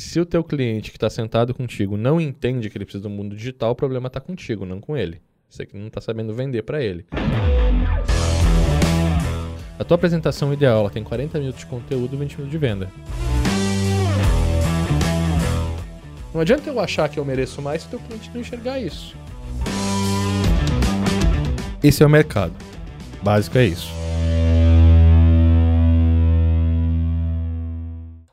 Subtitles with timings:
[0.00, 3.36] Se o teu cliente que está sentado contigo não entende que ele precisa do mundo
[3.36, 5.20] digital, o problema está contigo, não com ele.
[5.46, 7.04] Você que não está sabendo vender para ele.
[9.78, 12.90] A tua apresentação ideal ela tem 40 minutos de conteúdo e 20 minutos de venda.
[16.32, 19.14] Não adianta eu achar que eu mereço mais se o teu cliente não enxergar isso.
[21.84, 22.54] Esse é o mercado.
[23.22, 23.99] Básico é isso.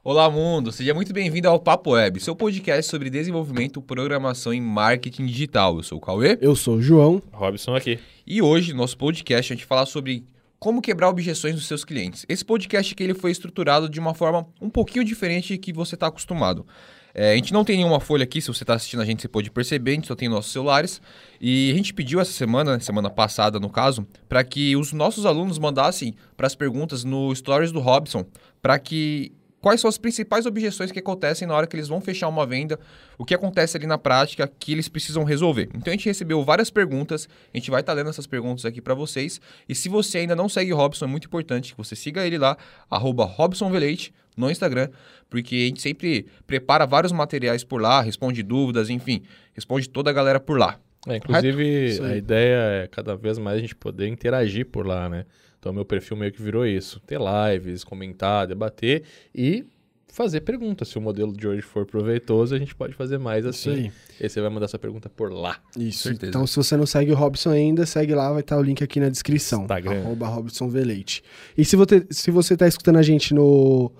[0.10, 0.72] Olá, mundo!
[0.72, 5.76] Seja muito bem-vindo ao Papo Web, seu podcast sobre desenvolvimento, programação e marketing digital.
[5.76, 6.38] Eu sou o Cauê.
[6.40, 7.22] Eu sou o João.
[7.30, 8.00] Robson aqui.
[8.26, 10.24] E hoje, no nosso podcast, a gente vai falar sobre
[10.58, 12.26] como quebrar objeções dos seus clientes.
[12.30, 16.08] Esse podcast aqui ele foi estruturado de uma forma um pouquinho diferente que você está
[16.08, 16.66] acostumado.
[17.14, 19.28] É, a gente não tem nenhuma folha aqui, se você está assistindo a gente, você
[19.28, 21.02] pode perceber, a gente só tem nossos celulares.
[21.42, 25.60] E a gente pediu essa semana, semana passada no caso, para que os nossos alunos
[25.60, 28.26] mandassem para as perguntas no Stories do Robson,
[28.62, 32.28] para que quais são as principais objeções que acontecem na hora que eles vão fechar
[32.28, 32.80] uma venda,
[33.18, 35.70] o que acontece ali na prática que eles precisam resolver.
[35.74, 38.82] Então a gente recebeu várias perguntas, a gente vai estar tá lendo essas perguntas aqui
[38.82, 39.42] para vocês.
[39.68, 42.38] E se você ainda não segue o Robson, é muito importante que você siga ele
[42.38, 42.58] lá,
[42.90, 44.90] RobsonVeleite, no Instagram,
[45.30, 50.14] porque a gente sempre prepara vários materiais por lá, responde dúvidas, enfim, responde toda a
[50.14, 50.80] galera por lá.
[51.08, 55.26] É, inclusive, a ideia é cada vez mais a gente poder interagir por lá, né?
[55.68, 59.04] Então, meu perfil meio que virou isso: ter lives, comentar, debater
[59.36, 59.66] e
[60.08, 60.88] fazer perguntas.
[60.88, 63.72] Se o modelo de hoje for proveitoso, a gente pode fazer mais assim.
[63.72, 63.92] Isso aí.
[64.22, 65.60] E aí você vai mandar sua pergunta por lá.
[65.78, 66.04] Isso.
[66.04, 66.30] Certeza.
[66.30, 69.02] Então, se você não segue o Robson ainda, segue lá, vai estar o link aqui
[69.02, 69.64] na descrição.
[69.64, 70.00] Instagram.
[70.00, 71.22] Arroba Robson Veleite.
[71.58, 73.92] E se você, se você está escutando a gente no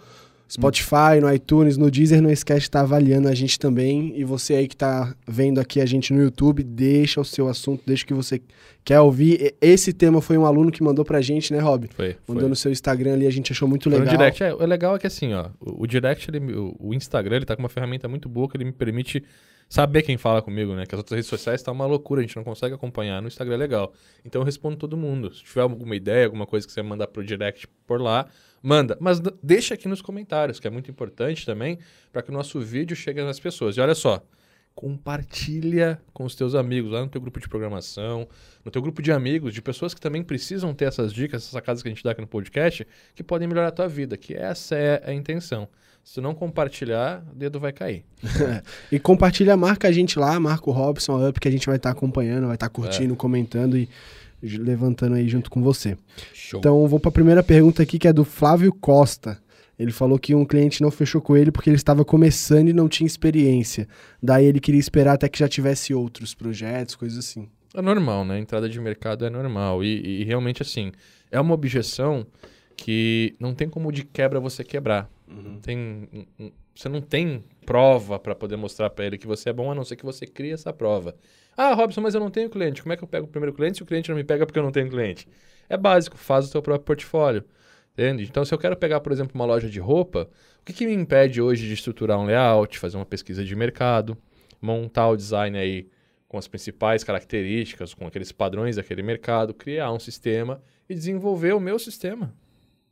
[0.50, 4.14] Spotify, no iTunes, no Deezer, não esquece de estar tá avaliando a gente também.
[4.16, 7.84] E você aí que está vendo aqui a gente no YouTube, deixa o seu assunto,
[7.86, 8.42] deixa o que você
[8.84, 9.56] quer ouvir.
[9.60, 11.90] Esse tema foi um aluno que mandou pra gente, né, Rob?
[11.94, 12.16] Foi.
[12.26, 12.50] Mandou foi.
[12.50, 14.06] no seu Instagram ali, a gente achou muito legal.
[14.06, 16.94] No direct, é, o legal é que assim, ó, o, o direct, ele, o, o,
[16.94, 19.22] Instagram, ele tá com uma ferramenta muito boa que ele me permite
[19.68, 20.86] saber quem fala comigo, né?
[20.86, 23.22] Que as outras redes sociais tá uma loucura, a gente não consegue acompanhar.
[23.22, 23.94] No Instagram é legal.
[24.24, 25.34] Então eu respondo todo mundo.
[25.34, 28.28] Se tiver alguma ideia, alguma coisa que você mandar pro direct por lá,
[28.62, 28.98] manda.
[29.00, 31.80] Mas deixa aqui nos comentários, que é muito importante também,
[32.12, 33.78] para que o nosso vídeo chegue nas pessoas.
[33.78, 34.24] E olha só,
[34.78, 38.28] compartilha com os teus amigos, lá no teu grupo de programação,
[38.64, 41.82] no teu grupo de amigos, de pessoas que também precisam ter essas dicas, essas sacadas
[41.82, 42.86] que a gente dá aqui no podcast,
[43.16, 45.68] que podem melhorar a tua vida, que essa é a intenção.
[46.04, 48.06] Se tu não compartilhar, o dedo vai cair.
[48.92, 51.90] e compartilha, marca a gente lá, marca o Robson Up, que a gente vai estar
[51.92, 53.18] tá acompanhando, vai estar tá curtindo, é.
[53.18, 53.90] comentando e
[54.42, 55.98] levantando aí junto com você.
[56.34, 56.60] Show.
[56.60, 59.42] Então, vou para a primeira pergunta aqui, que é do Flávio Costa.
[59.78, 62.90] Ele falou que um cliente não fechou com ele porque ele estava começando e não
[62.90, 63.88] tinha experiência.
[64.22, 67.48] Daí ele queria esperar até que já tivesse outros projetos, coisas assim.
[67.76, 68.40] É normal, né?
[68.40, 69.84] Entrada de mercado é normal.
[69.84, 70.92] E, e realmente, assim,
[71.32, 72.26] é uma objeção
[72.76, 75.10] que não tem como de quebra você quebrar.
[75.28, 75.60] Uhum.
[75.62, 76.08] Tem,
[76.74, 79.84] você não tem prova para poder mostrar para ele que você é bom, a não
[79.84, 81.16] ser que você crie essa prova.
[81.58, 82.84] Ah, Robson, mas eu não tenho cliente.
[82.84, 84.60] Como é que eu pego o primeiro cliente se o cliente não me pega porque
[84.60, 85.28] eu não tenho cliente?
[85.68, 87.44] É básico, faz o seu próprio portfólio.
[87.94, 88.26] Entende?
[88.26, 90.30] Então, se eu quero pegar, por exemplo, uma loja de roupa,
[90.62, 94.16] o que, que me impede hoje de estruturar um layout, fazer uma pesquisa de mercado,
[94.62, 95.90] montar o design aí
[96.28, 101.60] com as principais características, com aqueles padrões daquele mercado, criar um sistema e desenvolver o
[101.60, 102.36] meu sistema.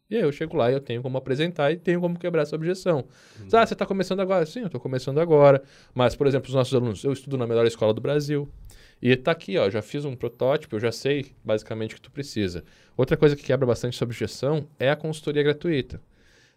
[0.10, 2.56] E aí eu chego lá e eu tenho como apresentar e tenho como quebrar essa
[2.56, 3.06] objeção.
[3.40, 3.48] Uhum.
[3.54, 4.46] Ah, você está começando agora?
[4.46, 5.64] Sim, eu estou começando agora.
[5.94, 8.48] Mas, por exemplo, os nossos alunos, eu estudo na melhor escola do Brasil.
[9.02, 12.12] E está aqui, ó, já fiz um protótipo, eu já sei basicamente o que tu
[12.12, 12.64] precisa.
[12.96, 16.02] Outra coisa que quebra bastante essa objeção é a consultoria gratuita.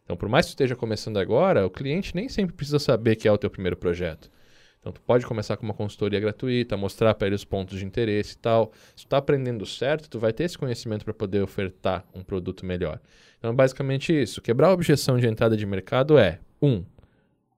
[0.05, 3.29] Então, por mais que tu esteja começando agora, o cliente nem sempre precisa saber que
[3.29, 4.31] é o teu primeiro projeto.
[4.81, 8.35] Então, tu pode começar com uma consultoria gratuita, mostrar para ele os pontos de interesse
[8.35, 8.73] e tal.
[8.91, 12.65] Se tu está aprendendo certo, tu vai ter esse conhecimento para poder ofertar um produto
[12.65, 13.01] melhor.
[13.39, 14.43] Então, basicamente isso.
[14.43, 16.85] Quebrar a objeção de entrada de mercado é, um,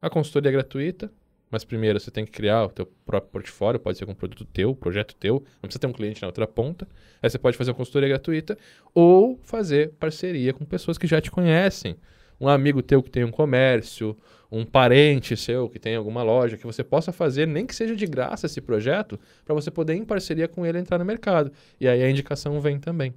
[0.01, 1.11] a consultoria gratuita,
[1.51, 4.45] mas primeiro você tem que criar o teu próprio portfólio, pode ser com um produto
[4.45, 6.87] teu, projeto teu, não precisa ter um cliente na outra ponta.
[7.21, 8.57] Aí você pode fazer uma consultoria gratuita
[8.95, 11.97] ou fazer parceria com pessoas que já te conhecem.
[12.41, 14.17] Um amigo teu que tem um comércio,
[14.51, 18.07] um parente seu que tem alguma loja, que você possa fazer, nem que seja de
[18.07, 21.53] graça esse projeto, para você poder, em parceria com ele, entrar no mercado.
[21.81, 23.13] E aí a indicação vem também.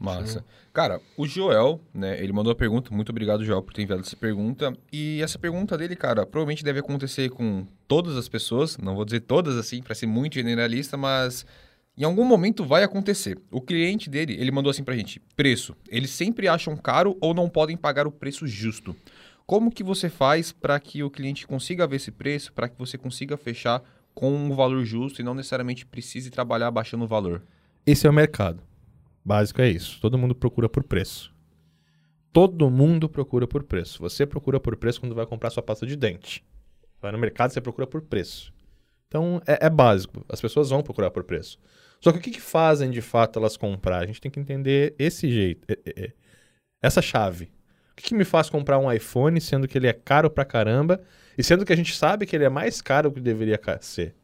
[0.00, 0.38] Massa.
[0.40, 0.44] Sim.
[0.72, 4.16] Cara, o Joel, né, ele mandou a pergunta, muito obrigado, Joel, por ter enviado essa
[4.16, 4.72] pergunta.
[4.90, 9.20] E essa pergunta dele, cara, provavelmente deve acontecer com todas as pessoas, não vou dizer
[9.20, 11.44] todas assim, para ser muito generalista, mas
[11.98, 13.38] em algum momento vai acontecer.
[13.50, 15.76] O cliente dele, ele mandou assim pra gente: preço.
[15.88, 18.96] Eles sempre acham caro ou não podem pagar o preço justo.
[19.46, 22.96] Como que você faz para que o cliente consiga ver esse preço, para que você
[22.96, 23.82] consiga fechar
[24.14, 27.42] com um valor justo e não necessariamente precise trabalhar baixando o valor?
[27.84, 28.69] Esse é o mercado.
[29.24, 30.00] Básico é isso.
[30.00, 31.34] Todo mundo procura por preço.
[32.32, 34.00] Todo mundo procura por preço.
[34.00, 36.44] Você procura por preço quando vai comprar sua pasta de dente.
[37.00, 38.52] Vai no mercado, você procura por preço.
[39.08, 40.24] Então, é, é básico.
[40.28, 41.58] As pessoas vão procurar por preço.
[42.00, 43.98] Só que o que, que fazem de fato elas comprar?
[43.98, 45.66] A gente tem que entender esse jeito,
[46.82, 47.52] essa chave.
[47.92, 51.02] O que, que me faz comprar um iPhone sendo que ele é caro pra caramba
[51.36, 54.14] e sendo que a gente sabe que ele é mais caro do que deveria ser?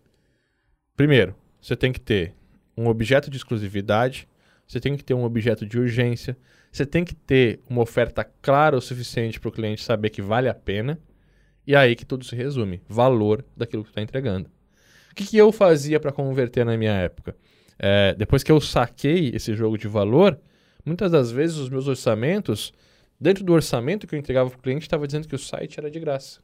[0.97, 2.35] Primeiro, você tem que ter
[2.77, 4.27] um objeto de exclusividade,
[4.67, 6.37] você tem que ter um objeto de urgência,
[6.73, 10.49] você tem que ter uma oferta clara o suficiente para o cliente saber que vale
[10.49, 10.99] a pena.
[11.67, 14.51] E é aí que tudo se resume: valor daquilo que está entregando.
[15.11, 17.35] O que, que eu fazia para converter na minha época?
[17.79, 20.39] É, depois que eu saquei esse jogo de valor,
[20.85, 22.73] muitas das vezes os meus orçamentos,
[23.19, 25.91] dentro do orçamento que eu entregava para o cliente, estava dizendo que o site era
[25.91, 26.41] de graça.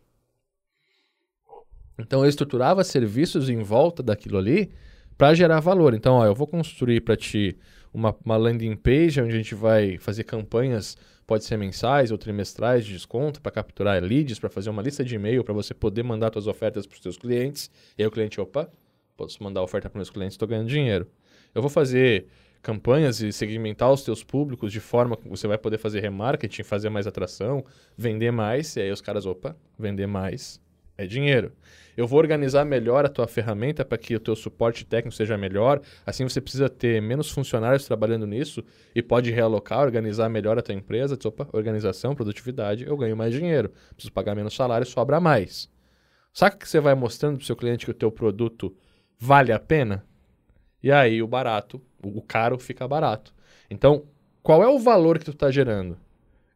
[1.99, 4.73] Então eu estruturava serviços em volta daquilo ali
[5.17, 5.95] para gerar valor.
[5.95, 7.57] Então, ó, eu vou construir para ti
[7.93, 10.97] uma, uma landing page onde a gente vai fazer campanhas,
[11.27, 15.15] pode ser mensais ou trimestrais de desconto para capturar leads, para fazer uma lista de
[15.15, 17.71] e-mail para você poder mandar suas ofertas para os seus clientes.
[17.99, 18.71] E aí o cliente, opa,
[19.17, 21.06] posso mandar oferta para meus clientes, estou ganhando dinheiro.
[21.55, 22.27] Eu vou fazer
[22.62, 26.88] campanhas e segmentar os teus públicos de forma que você vai poder fazer remarketing, fazer
[26.88, 27.65] mais atração,
[27.97, 30.62] vender mais, e aí os caras, opa, vender mais
[31.02, 31.52] é dinheiro.
[31.96, 35.81] Eu vou organizar melhor a tua ferramenta para que o teu suporte técnico seja melhor.
[36.06, 38.64] Assim você precisa ter menos funcionários trabalhando nisso
[38.94, 41.19] e pode realocar, organizar melhor a tua empresa.
[41.25, 43.70] Opa, organização, produtividade, eu ganho mais dinheiro.
[43.94, 45.70] Preciso pagar menos salário, sobra mais.
[46.32, 48.75] Saca que você vai mostrando para o seu cliente que o teu produto
[49.19, 50.02] vale a pena?
[50.82, 53.34] E aí o barato, o caro fica barato.
[53.70, 54.06] Então,
[54.43, 55.99] qual é o valor que tu está gerando?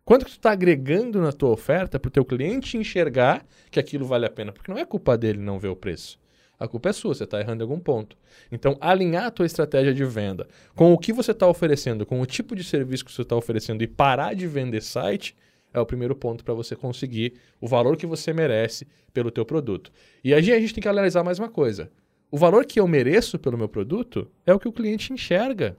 [0.07, 4.07] Quanto que tu está agregando na tua oferta para o teu cliente enxergar que aquilo
[4.07, 4.53] vale a pena?
[4.53, 6.17] Porque não é culpa dele não ver o preço.
[6.61, 8.17] A culpa é sua, você está errando em algum ponto.
[8.53, 12.25] Então, alinhar a tua estratégia de venda com o que você está oferecendo, com o
[12.25, 15.35] tipo de serviço que você está oferecendo e parar de vender site
[15.75, 19.91] é o primeiro ponto para você conseguir o valor que você merece pelo teu produto.
[20.23, 21.91] E aí a gente tem que analisar mais uma coisa.
[22.31, 25.77] O valor que eu mereço pelo meu produto é o que o cliente enxerga.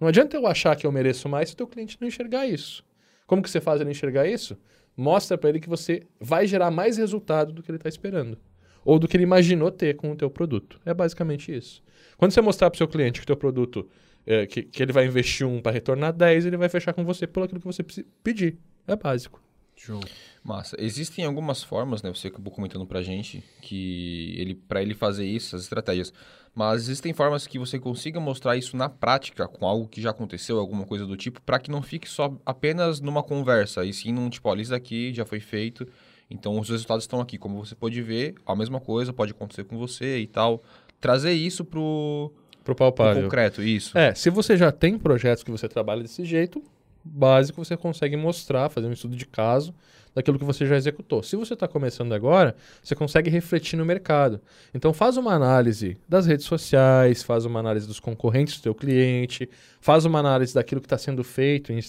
[0.00, 2.84] Não adianta eu achar que eu mereço mais se o teu cliente não enxergar isso.
[3.26, 4.56] Como que você faz ele enxergar isso?
[4.96, 8.38] Mostra para ele que você vai gerar mais resultado do que ele está esperando.
[8.84, 10.80] Ou do que ele imaginou ter com o teu produto.
[10.84, 11.82] É basicamente isso.
[12.16, 13.88] Quando você mostrar para o seu cliente que o teu produto,
[14.24, 17.26] é, que, que ele vai investir um para retornar 10, ele vai fechar com você
[17.26, 17.84] pelo aquilo que você
[18.22, 18.58] pedir.
[18.86, 19.42] É básico.
[19.76, 20.00] Show.
[20.42, 20.76] Massa.
[20.78, 22.10] Existem algumas formas, né?
[22.12, 26.12] Você acabou comentando pra gente que ele para ele fazer isso, as estratégias.
[26.54, 30.58] Mas existem formas que você consiga mostrar isso na prática, com algo que já aconteceu,
[30.58, 34.30] alguma coisa do tipo, para que não fique só apenas numa conversa, e sim num
[34.30, 35.86] tipo, olha, isso aqui já foi feito,
[36.30, 37.36] então os resultados estão aqui.
[37.36, 40.62] Como você pode ver, a mesma coisa pode acontecer com você e tal.
[40.98, 42.32] Trazer isso pro
[42.64, 43.14] pro palpável.
[43.14, 43.96] Pro concreto, isso.
[43.96, 46.62] É, se você já tem projetos que você trabalha desse jeito,
[47.06, 49.74] básico você consegue mostrar, fazer um estudo de caso
[50.14, 51.22] daquilo que você já executou.
[51.22, 54.40] Se você está começando agora, você consegue refletir no mercado.
[54.72, 59.48] Então faz uma análise das redes sociais, faz uma análise dos concorrentes do teu cliente,
[59.78, 61.80] faz uma análise daquilo que está sendo feito em,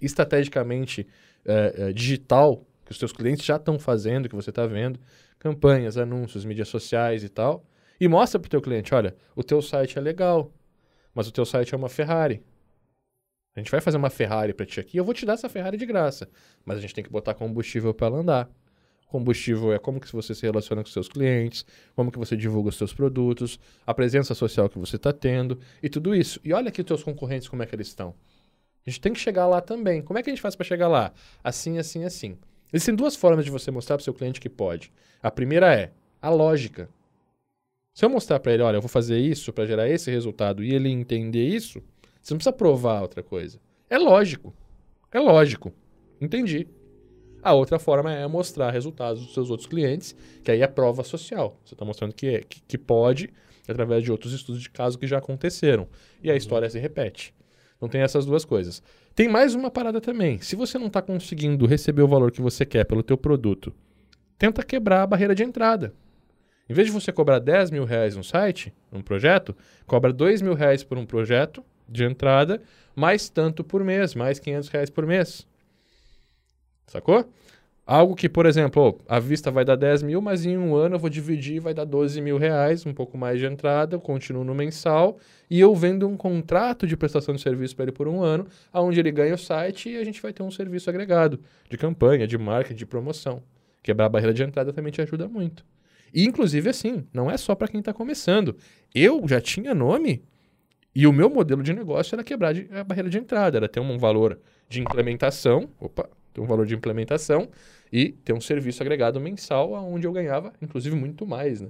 [0.00, 1.06] estrategicamente
[1.44, 4.98] é, é, digital, que os teus clientes já estão fazendo, que você está vendo,
[5.38, 7.62] campanhas, anúncios, mídias sociais e tal,
[8.00, 10.50] e mostra para o teu cliente, olha, o teu site é legal,
[11.14, 12.42] mas o teu site é uma Ferrari.
[13.56, 15.78] A gente vai fazer uma Ferrari para ti aqui, eu vou te dar essa Ferrari
[15.78, 16.28] de graça.
[16.64, 18.50] Mas a gente tem que botar combustível para ela andar.
[19.06, 21.64] Combustível é como que você se relaciona com seus clientes,
[21.94, 25.88] como que você divulga os seus produtos, a presença social que você está tendo e
[25.88, 26.38] tudo isso.
[26.44, 28.14] E olha aqui os teus concorrentes como é que eles estão.
[28.86, 30.02] A gente tem que chegar lá também.
[30.02, 31.12] Como é que a gente faz para chegar lá?
[31.42, 32.36] Assim, assim, assim.
[32.70, 34.92] Existem duas formas de você mostrar para o seu cliente que pode.
[35.22, 36.88] A primeira é a lógica.
[37.94, 40.74] Se eu mostrar para ele, olha, eu vou fazer isso para gerar esse resultado e
[40.74, 41.82] ele entender isso,
[42.26, 43.60] você não precisa provar outra coisa.
[43.88, 44.52] É lógico.
[45.12, 45.72] É lógico.
[46.20, 46.66] Entendi.
[47.40, 51.56] A outra forma é mostrar resultados dos seus outros clientes, que aí é prova social.
[51.64, 53.30] Você está mostrando que, é, que, que, pode,
[53.68, 55.86] através de outros estudos de caso que já aconteceram.
[56.20, 56.36] E a uhum.
[56.36, 57.32] história se repete.
[57.76, 58.82] Então tem essas duas coisas.
[59.14, 60.40] Tem mais uma parada também.
[60.40, 63.72] Se você não está conseguindo receber o valor que você quer pelo teu produto,
[64.36, 65.94] tenta quebrar a barreira de entrada.
[66.68, 69.54] Em vez de você cobrar 10 mil reais no site, num projeto,
[69.86, 72.60] cobra 2 mil reais por um projeto de entrada,
[72.94, 75.46] mais tanto por mês, mais 500 reais por mês.
[76.86, 77.28] Sacou?
[77.86, 80.98] Algo que, por exemplo, a vista vai dar 10 mil, mas em um ano eu
[80.98, 84.56] vou dividir vai dar 12 mil reais, um pouco mais de entrada, eu continuo no
[84.56, 88.48] mensal, e eu vendo um contrato de prestação de serviço para ele por um ano,
[88.74, 91.38] onde ele ganha o site e a gente vai ter um serviço agregado
[91.70, 93.40] de campanha, de marketing, de promoção.
[93.84, 95.64] Quebrar a barreira de entrada também te ajuda muito.
[96.12, 98.56] E, inclusive, assim, não é só para quem está começando.
[98.92, 100.24] Eu já tinha nome
[100.98, 103.80] e o meu modelo de negócio era quebrar de, a barreira de entrada, era ter
[103.80, 107.50] um valor de implementação, opa, tem um valor de implementação
[107.92, 111.68] e tem um serviço agregado mensal onde eu ganhava, inclusive, muito mais, né?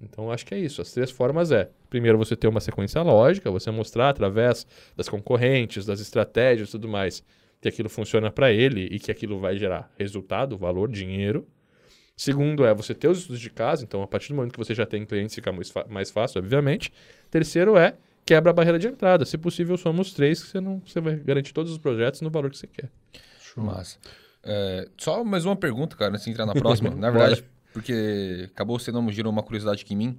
[0.00, 0.82] Então, acho que é isso.
[0.82, 5.86] As três formas é, primeiro, você ter uma sequência lógica, você mostrar através das concorrentes,
[5.86, 7.22] das estratégias e tudo mais,
[7.60, 11.46] que aquilo funciona para ele e que aquilo vai gerar resultado, valor, dinheiro.
[12.16, 14.74] Segundo é você ter os estudos de casa, então a partir do momento que você
[14.74, 16.92] já tem clientes fica mais, mais fácil, obviamente.
[17.30, 17.94] Terceiro é
[18.28, 19.24] quebra a barreira de entrada.
[19.24, 22.50] Se possível, somos três que você não você vai garantir todos os projetos no valor
[22.50, 22.90] que você quer.
[23.40, 23.64] Show.
[23.64, 23.98] Massa.
[24.42, 26.90] É, só mais uma pergunta, cara, antes de entrar na próxima.
[26.90, 27.42] na verdade,
[27.72, 30.18] porque acabou sendo gerou uma curiosidade aqui em mim.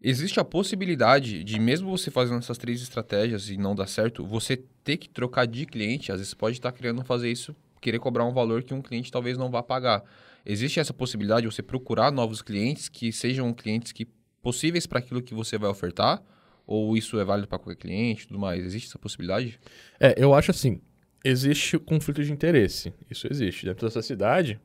[0.00, 4.56] Existe a possibilidade de, mesmo você fazendo essas três estratégias e não dar certo, você
[4.84, 6.12] ter que trocar de cliente.
[6.12, 9.36] Às vezes pode estar querendo fazer isso, querer cobrar um valor que um cliente talvez
[9.36, 10.04] não vá pagar.
[10.44, 14.06] Existe essa possibilidade de você procurar novos clientes que sejam clientes que
[14.40, 16.22] possíveis para aquilo que você vai ofertar?
[16.66, 18.64] Ou isso é válido para qualquer cliente e tudo mais?
[18.64, 19.58] Existe essa possibilidade?
[20.00, 20.80] É, eu acho assim,
[21.24, 22.92] existe conflito de interesse.
[23.10, 23.66] Isso existe.
[23.66, 24.60] Dentro dessa cidade,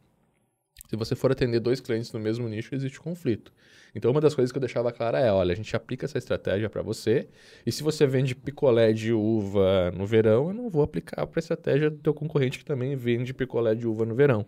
[0.89, 3.53] se você for atender dois clientes no mesmo nicho, existe conflito.
[3.95, 6.69] Então, uma das coisas que eu deixava clara é: olha, a gente aplica essa estratégia
[6.69, 7.29] para você,
[7.65, 11.41] e se você vende picolé de uva no verão, eu não vou aplicar para a
[11.41, 14.45] estratégia do teu concorrente que também vende picolé de uva no verão.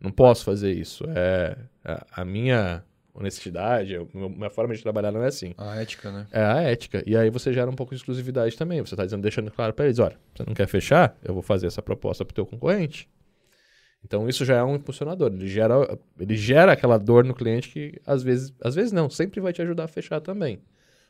[0.00, 1.04] Não posso fazer isso.
[1.08, 2.84] É a, a minha
[3.18, 5.54] honestidade, a minha forma de trabalhar não é assim.
[5.56, 6.26] A ética, né?
[6.30, 7.02] É a ética.
[7.06, 8.80] E aí você gera um pouco de exclusividade também.
[8.80, 11.16] Você está dizendo, deixando claro para eles, olha, você não quer fechar?
[11.24, 13.08] Eu vou fazer essa proposta para o teu concorrente.
[14.04, 15.32] Então isso já é um impulsionador.
[15.32, 19.40] Ele gera, ele gera aquela dor no cliente que às vezes, às vezes não, sempre
[19.40, 20.60] vai te ajudar a fechar também.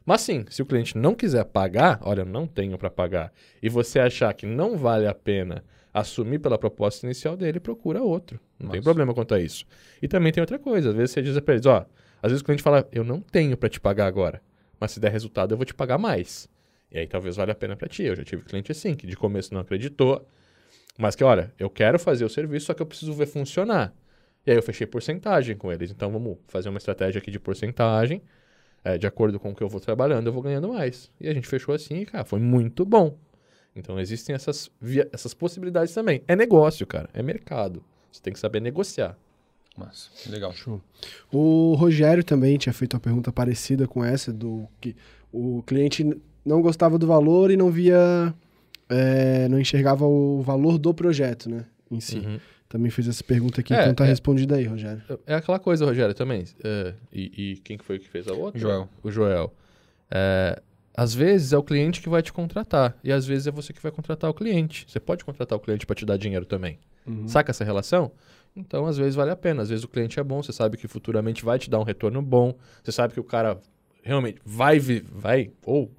[0.04, 3.98] Mas sim, se o cliente não quiser pagar, olha, não tenho para pagar, e você
[3.98, 5.64] achar que não vale a pena
[6.00, 8.38] assumir pela proposta inicial dele, procura outro.
[8.58, 8.72] Não Nossa.
[8.74, 9.64] tem problema quanto a isso.
[10.02, 11.86] E também tem outra coisa, às vezes você diz para eles, ó,
[12.22, 14.42] às vezes o cliente fala, eu não tenho para te pagar agora,
[14.78, 16.48] mas se der resultado eu vou te pagar mais.
[16.92, 18.02] E aí talvez valha a pena para ti.
[18.02, 20.28] Eu já tive cliente assim, que de começo não acreditou,
[20.98, 23.94] mas que, olha, eu quero fazer o serviço, só que eu preciso ver funcionar.
[24.46, 25.90] E aí eu fechei porcentagem com eles.
[25.90, 28.22] Então vamos fazer uma estratégia aqui de porcentagem.
[28.84, 31.10] É, de acordo com o que eu vou trabalhando, eu vou ganhando mais.
[31.20, 33.18] E a gente fechou assim e, cara, foi muito bom.
[33.76, 36.22] Então existem essas, via, essas possibilidades também.
[36.26, 37.08] É negócio, cara.
[37.12, 37.84] É mercado.
[38.10, 39.16] Você tem que saber negociar.
[39.76, 40.52] Mas, legal.
[40.52, 40.80] Show.
[41.30, 44.96] O Rogério também tinha feito uma pergunta parecida com essa, do que
[45.30, 46.02] o cliente
[46.42, 48.34] não gostava do valor e não via
[48.88, 51.64] é, não enxergava o valor do projeto, né?
[51.90, 52.18] Em si.
[52.18, 52.38] Uhum.
[52.68, 55.02] Também fiz essa pergunta aqui, é, então tá é, respondida aí, Rogério.
[55.24, 56.44] É aquela coisa, Rogério, também.
[56.64, 58.58] É, e, e, quem foi que fez a outra?
[58.58, 58.88] Joel.
[59.02, 59.52] O Joel.
[60.10, 60.60] É,
[60.96, 62.96] às vezes é o cliente que vai te contratar.
[63.04, 64.86] E às vezes é você que vai contratar o cliente.
[64.88, 66.78] Você pode contratar o cliente para te dar dinheiro também.
[67.06, 67.28] Uhum.
[67.28, 68.10] Saca essa relação?
[68.56, 69.62] Então, às vezes vale a pena.
[69.62, 72.22] Às vezes o cliente é bom, você sabe que futuramente vai te dar um retorno
[72.22, 72.54] bom.
[72.82, 73.60] Você sabe que o cara
[74.02, 75.90] realmente vai, vai ou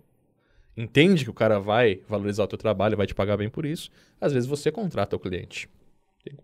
[0.75, 3.89] entende que o cara vai valorizar o teu trabalho, vai te pagar bem por isso,
[4.21, 5.67] às vezes você contrata o cliente.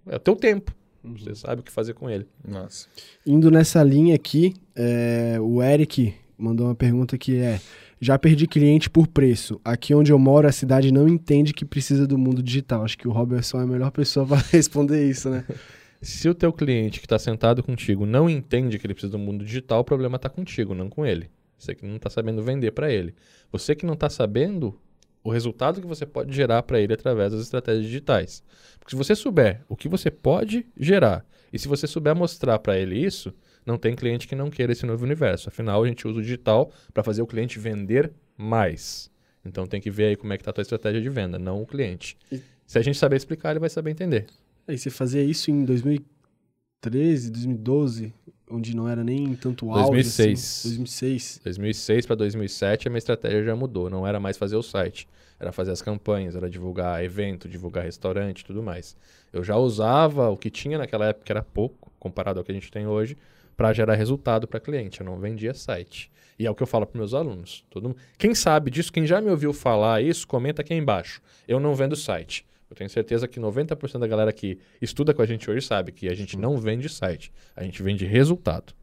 [0.07, 0.73] É o teu tempo.
[1.03, 1.17] Uhum.
[1.17, 2.27] Você sabe o que fazer com ele.
[2.47, 2.87] Nossa.
[3.25, 7.59] Indo nessa linha aqui, é, o Eric mandou uma pergunta que é:
[8.03, 9.61] já perdi cliente por preço.
[9.63, 12.83] Aqui onde eu moro, a cidade não entende que precisa do mundo digital.
[12.83, 15.45] Acho que o Robertson é a melhor pessoa para responder isso, né?
[16.01, 19.45] Se o teu cliente que está sentado contigo não entende que ele precisa do mundo
[19.45, 21.29] digital, o problema está contigo, não com ele.
[21.57, 23.15] Você que não está sabendo vender para ele.
[23.49, 24.77] Você que não está sabendo
[25.23, 28.43] o resultado que você pode gerar para ele através das estratégias digitais.
[28.79, 32.77] Porque se você souber o que você pode gerar e se você souber mostrar para
[32.77, 33.33] ele isso,
[33.65, 35.49] não tem cliente que não queira esse novo universo.
[35.49, 39.11] Afinal, a gente usa o digital para fazer o cliente vender mais.
[39.45, 41.61] Então tem que ver aí como é que está a tua estratégia de venda, não
[41.61, 42.17] o cliente.
[42.31, 42.41] E...
[42.65, 44.27] Se a gente saber explicar, ele vai saber entender.
[44.67, 48.13] E você fazia isso em 2013, 2012?
[48.53, 49.91] onde não era nem tanto alto.
[49.91, 50.39] 2006.
[50.39, 51.41] Assim, 2006.
[51.43, 53.89] 2006 para 2007 a minha estratégia já mudou.
[53.89, 55.07] Não era mais fazer o site,
[55.39, 58.95] era fazer as campanhas, era divulgar evento, divulgar restaurante e tudo mais.
[59.31, 62.55] Eu já usava o que tinha naquela época, que era pouco, comparado ao que a
[62.55, 63.17] gente tem hoje,
[63.55, 65.01] para gerar resultado para cliente.
[65.01, 66.11] Eu não vendia site.
[66.37, 67.63] E é o que eu falo para meus alunos.
[67.69, 67.97] Todo mundo...
[68.17, 71.21] Quem sabe disso, quem já me ouviu falar isso, comenta aqui embaixo.
[71.47, 72.45] Eu não vendo site.
[72.73, 76.09] Eu tenho certeza que 90% da galera que estuda com a gente hoje sabe que
[76.09, 78.73] a gente não vende site, a gente vende resultado.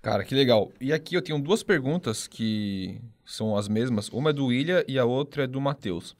[0.00, 0.70] Cara, que legal.
[0.80, 4.08] E aqui eu tenho duas perguntas que são as mesmas.
[4.10, 6.14] Uma é do William e a outra é do Matheus.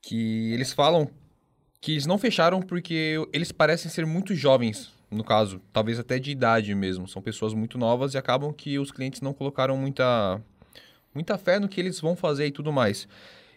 [0.00, 1.10] Que eles falam
[1.78, 6.30] que eles não fecharam porque eles parecem ser muito jovens, no caso, talvez até de
[6.30, 7.06] idade mesmo.
[7.06, 10.40] São pessoas muito novas e acabam que os clientes não colocaram muita,
[11.14, 13.06] muita fé no que eles vão fazer e tudo mais.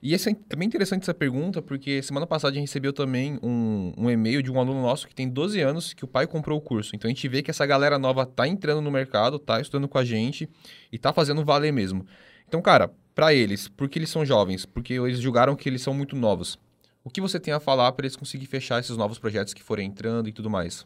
[0.01, 3.91] E esse é, bem interessante essa pergunta, porque semana passada a gente recebeu também um,
[3.97, 6.61] um e-mail de um aluno nosso que tem 12 anos, que o pai comprou o
[6.61, 6.95] curso.
[6.95, 9.97] Então a gente vê que essa galera nova tá entrando no mercado, tá estudando com
[9.97, 10.47] a gente
[10.91, 12.05] e tá fazendo valer mesmo.
[12.47, 16.15] Então, cara, para eles, porque eles são jovens, porque eles julgaram que eles são muito
[16.15, 16.59] novos.
[17.03, 19.87] o que você tem a falar para eles conseguirem fechar esses novos projetos que forem
[19.87, 20.85] entrando e tudo mais?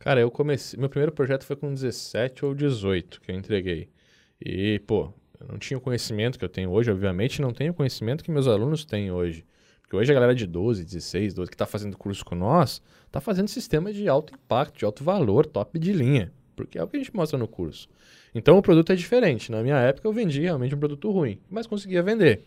[0.00, 0.80] Cara, eu comecei.
[0.80, 3.90] Meu primeiro projeto foi com 17 ou 18 que eu entreguei.
[4.40, 7.74] E, pô, eu não tinha o conhecimento que eu tenho hoje, obviamente, não tenho o
[7.74, 9.44] conhecimento que meus alunos têm hoje.
[9.82, 13.20] Porque hoje a galera de 12, 16, 12 que está fazendo curso com nós, está
[13.20, 16.32] fazendo sistema de alto impacto, de alto valor, top de linha.
[16.56, 17.86] Porque é o que a gente mostra no curso.
[18.34, 19.52] Então o produto é diferente.
[19.52, 22.44] Na minha época eu vendia realmente um produto ruim, mas conseguia vender.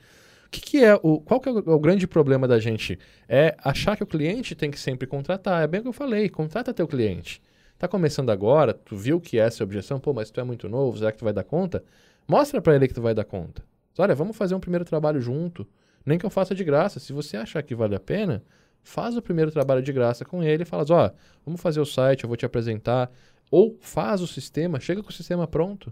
[0.54, 1.20] Que, que é o.
[1.20, 3.00] Qual que é o, o, grande problema da gente?
[3.28, 5.64] É achar que o cliente tem que sempre contratar.
[5.64, 7.42] É bem o que eu falei, contrata teu cliente.
[7.80, 10.70] Tá começando agora, tu viu que essa é a objeção, pô, mas tu é muito
[10.70, 11.84] novo, será que tu vai dar conta?
[12.28, 13.64] Mostra para ele que tu vai dar conta.
[13.98, 15.68] Olha, vamos fazer um primeiro trabalho junto.
[16.06, 17.00] Nem que eu faça de graça.
[17.00, 18.44] Se você achar que vale a pena,
[18.84, 21.10] faz o primeiro trabalho de graça com ele e fala: ó,
[21.44, 23.12] vamos fazer o site, eu vou te apresentar.
[23.50, 25.92] Ou faz o sistema, chega com o sistema pronto.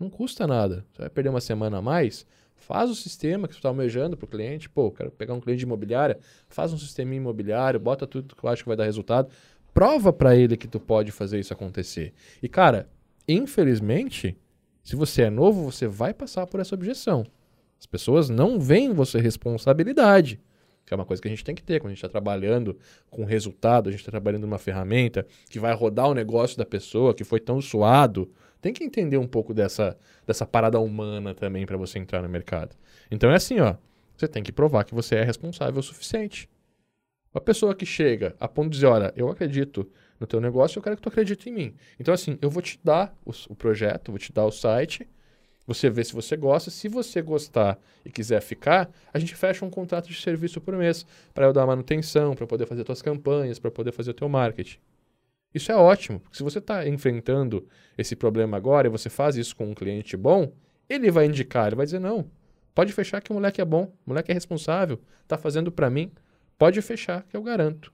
[0.00, 0.84] Não custa nada.
[0.92, 2.26] Você vai perder uma semana a mais,
[2.58, 4.68] faz o sistema que você está almejando para o cliente.
[4.68, 8.50] Pô, quero pegar um cliente de imobiliária, faz um sistema imobiliário, bota tudo que eu
[8.50, 9.30] acho que vai dar resultado.
[9.72, 12.12] Prova para ele que tu pode fazer isso acontecer.
[12.42, 12.88] E, cara,
[13.26, 14.36] infelizmente,
[14.82, 17.24] se você é novo, você vai passar por essa objeção.
[17.78, 20.40] As pessoas não veem você responsabilidade,
[20.84, 22.76] que é uma coisa que a gente tem que ter quando a gente está trabalhando
[23.10, 27.14] com resultado, a gente está trabalhando numa ferramenta que vai rodar o negócio da pessoa,
[27.14, 28.32] que foi tão suado.
[28.60, 29.96] Tem que entender um pouco dessa,
[30.26, 32.76] dessa parada humana também para você entrar no mercado.
[33.10, 33.76] Então é assim, ó.
[34.16, 36.48] Você tem que provar que você é responsável o suficiente.
[37.32, 39.88] A pessoa que chega a ponto de dizer, olha, eu acredito
[40.18, 41.74] no teu negócio, eu quero que tu acredite em mim.
[42.00, 45.06] Então, assim, eu vou te dar o, o projeto, vou te dar o site,
[45.68, 46.70] você vê se você gosta.
[46.70, 51.04] Se você gostar e quiser ficar, a gente fecha um contrato de serviço por mês
[51.34, 54.78] para eu dar manutenção, para poder fazer suas campanhas, para poder fazer o teu marketing.
[55.54, 59.56] Isso é ótimo, porque se você está enfrentando esse problema agora e você faz isso
[59.56, 60.52] com um cliente bom,
[60.88, 62.30] ele vai indicar, ele vai dizer, não,
[62.74, 66.12] pode fechar que o moleque é bom, o moleque é responsável, está fazendo para mim,
[66.58, 67.92] pode fechar que eu garanto.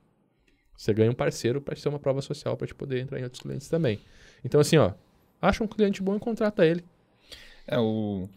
[0.77, 3.41] Você ganha um parceiro para ser uma prova social para te poder entrar em outros
[3.41, 4.01] clientes também.
[4.45, 4.93] Então, assim, ó,
[5.41, 6.85] acha um cliente bom e contrata ele.
[7.67, 8.29] É, o,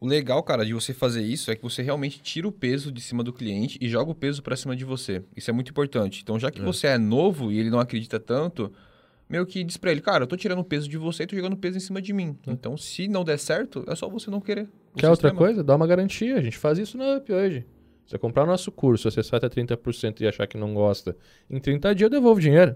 [0.00, 3.02] o legal, cara, de você fazer isso é que você realmente tira o peso de
[3.02, 5.22] cima do cliente e joga o peso para cima de você.
[5.36, 6.22] Isso é muito importante.
[6.22, 6.64] Então, já que é.
[6.64, 8.72] você é novo e ele não acredita tanto,
[9.28, 11.36] meio que diz pra ele, cara, eu tô tirando o peso de você e tô
[11.36, 12.34] jogando peso em cima de mim.
[12.46, 12.50] É.
[12.50, 14.64] Então, se não der certo, é só você não querer.
[14.96, 15.10] Quer sistema.
[15.10, 15.62] outra coisa?
[15.62, 16.36] Dá uma garantia.
[16.36, 17.66] A gente faz isso na UP hoje.
[18.06, 21.14] Você comprar o nosso curso, acessar até 30% e achar que não gosta,
[21.48, 22.74] em 30 dias eu devolvo dinheiro.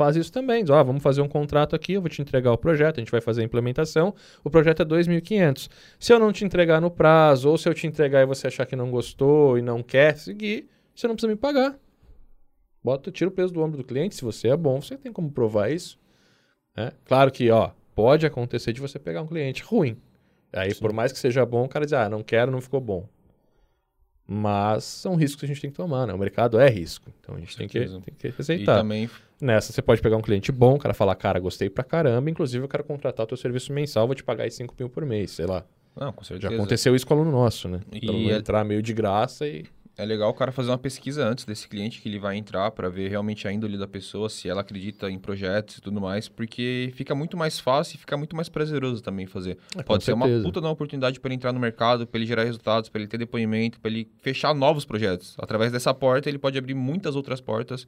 [0.00, 0.64] Faz isso também.
[0.64, 3.10] Diz, ó, vamos fazer um contrato aqui, eu vou te entregar o projeto, a gente
[3.10, 4.14] vai fazer a implementação.
[4.42, 5.68] O projeto é 2.500.
[5.98, 8.64] Se eu não te entregar no prazo, ou se eu te entregar e você achar
[8.64, 11.78] que não gostou e não quer seguir, você não precisa me pagar.
[12.82, 14.14] Bota, tira o peso do ombro do cliente.
[14.14, 15.98] Se você é bom, você tem como provar isso.
[16.74, 16.94] É?
[17.04, 20.00] Claro que, ó, pode acontecer de você pegar um cliente ruim.
[20.50, 20.80] Aí, Sim.
[20.80, 23.06] por mais que seja bom, o cara diz, ah, não quero, não ficou bom.
[24.32, 26.14] Mas são riscos que a gente tem que tomar, né?
[26.14, 27.10] O mercado é risco.
[27.18, 27.84] Então a gente tem que,
[28.16, 28.76] tem que aceitar.
[28.76, 29.10] E também...
[29.40, 32.62] Nessa, você pode pegar um cliente bom, o cara falar, cara, gostei pra caramba, inclusive
[32.62, 35.32] eu quero contratar o teu serviço mensal, vou te pagar aí 5 mil por mês,
[35.32, 35.64] sei lá.
[35.98, 36.48] Não, com certeza.
[36.48, 37.80] Já aconteceu isso com o aluno nosso, né?
[37.90, 38.36] E não é...
[38.36, 39.64] entrar meio de graça e
[40.00, 42.88] é legal o cara fazer uma pesquisa antes desse cliente que ele vai entrar para
[42.88, 46.90] ver realmente a índole da pessoa, se ela acredita em projetos e tudo mais, porque
[46.94, 49.58] fica muito mais fácil e fica muito mais prazeroso também fazer.
[49.76, 50.36] É, Pode ser certeza.
[50.38, 53.08] uma puta uma oportunidade para ele entrar no mercado, para ele gerar resultados, para ele
[53.08, 55.36] ter depoimento, para ele fechar novos projetos.
[55.38, 57.86] Através dessa porta, ele pode abrir muitas outras portas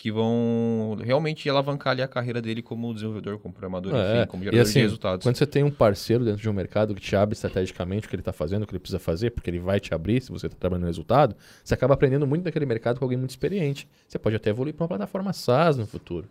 [0.00, 4.42] que vão realmente alavancar ali a carreira dele como desenvolvedor, como programador, é, enfim, como
[4.42, 5.26] gerador assim, de resultados.
[5.26, 8.16] Quando você tem um parceiro dentro de um mercado que te abre estrategicamente o que
[8.16, 10.46] ele está fazendo, o que ele precisa fazer, porque ele vai te abrir se você
[10.46, 13.86] está trabalhando no resultado, você acaba aprendendo muito daquele mercado com alguém muito experiente.
[14.08, 16.26] Você pode até evoluir para uma plataforma SaaS no futuro.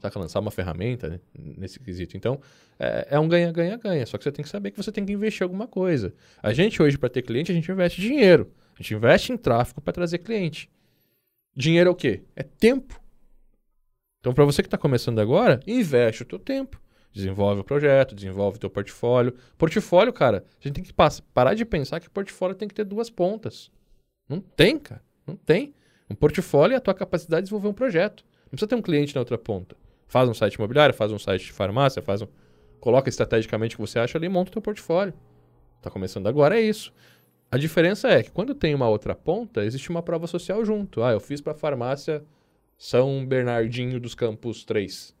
[0.00, 0.18] Saca?
[0.18, 1.20] Lançar uma ferramenta né,
[1.58, 2.16] nesse quesito.
[2.16, 2.40] Então,
[2.78, 4.06] é, é um ganha-ganha-ganha.
[4.06, 6.14] Só que você tem que saber que você tem que investir alguma coisa.
[6.42, 8.50] A gente hoje, para ter cliente, a gente investe dinheiro.
[8.78, 10.70] A gente investe em tráfego para trazer cliente.
[11.54, 12.22] Dinheiro é o quê?
[12.34, 12.98] É tempo.
[14.20, 16.80] Então, para você que está começando agora, investe o teu tempo.
[17.12, 19.34] Desenvolve o projeto, desenvolve o teu portfólio.
[19.56, 20.92] Portfólio, cara, a gente tem que
[21.34, 23.70] parar de pensar que portfólio tem que ter duas pontas.
[24.28, 25.02] Não tem, cara.
[25.26, 25.74] Não tem.
[26.08, 28.24] Um portfólio é a tua capacidade de desenvolver um projeto.
[28.44, 29.76] Não precisa ter um cliente na outra ponta.
[30.06, 32.26] Faz um site imobiliário, faz um site de farmácia, faz um...
[32.78, 35.14] Coloca estrategicamente o que você acha ali e monta o teu portfólio.
[35.78, 36.92] Está começando agora, é isso.
[37.50, 41.02] A diferença é que quando tem uma outra ponta, existe uma prova social junto.
[41.02, 42.22] Ah, eu fiz para farmácia
[42.80, 45.14] são Bernardinho dos Campos 3.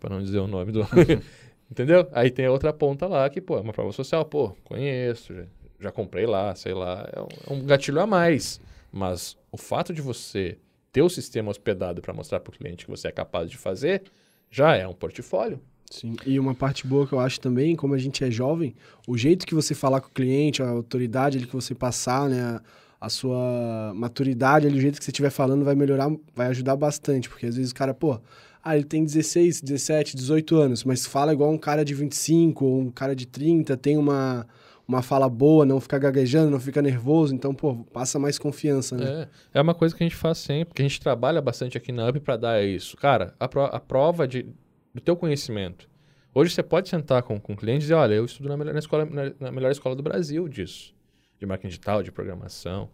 [0.00, 0.80] Para não dizer o nome do.
[1.70, 2.08] Entendeu?
[2.10, 4.24] Aí tem a outra ponta lá que, pô, é uma prova social.
[4.24, 5.44] Pô, conheço, já,
[5.78, 7.06] já comprei lá, sei lá.
[7.12, 8.58] É um, é um, gatilho a mais.
[8.90, 10.56] Mas o fato de você
[10.90, 14.04] ter o sistema hospedado para mostrar para o cliente que você é capaz de fazer,
[14.50, 15.60] já é um portfólio.
[15.90, 18.74] Sim, e uma parte boa que eu acho também, como a gente é jovem,
[19.06, 22.62] o jeito que você falar com o cliente, a autoridade que você passar, né, a
[23.08, 27.46] sua maturidade ali, o jeito que você estiver falando vai melhorar, vai ajudar bastante, porque
[27.46, 28.20] às vezes o cara, pô,
[28.62, 32.80] ah, ele tem 16, 17, 18 anos, mas fala igual um cara de 25 ou
[32.80, 34.46] um cara de 30, tem uma,
[34.86, 39.28] uma fala boa, não fica gaguejando, não fica nervoso, então, pô, passa mais confiança, né?
[39.54, 41.90] É, é uma coisa que a gente faz sempre, que a gente trabalha bastante aqui
[41.92, 42.98] na UP para dar isso.
[42.98, 44.46] Cara, a, pro, a prova de,
[44.94, 45.88] do teu conhecimento.
[46.34, 48.78] Hoje você pode sentar com, com cliente e dizer, olha, eu estudo na melhor, na
[48.78, 50.94] escola, na, na melhor escola do Brasil disso
[51.40, 52.90] de marketing digital, de programação.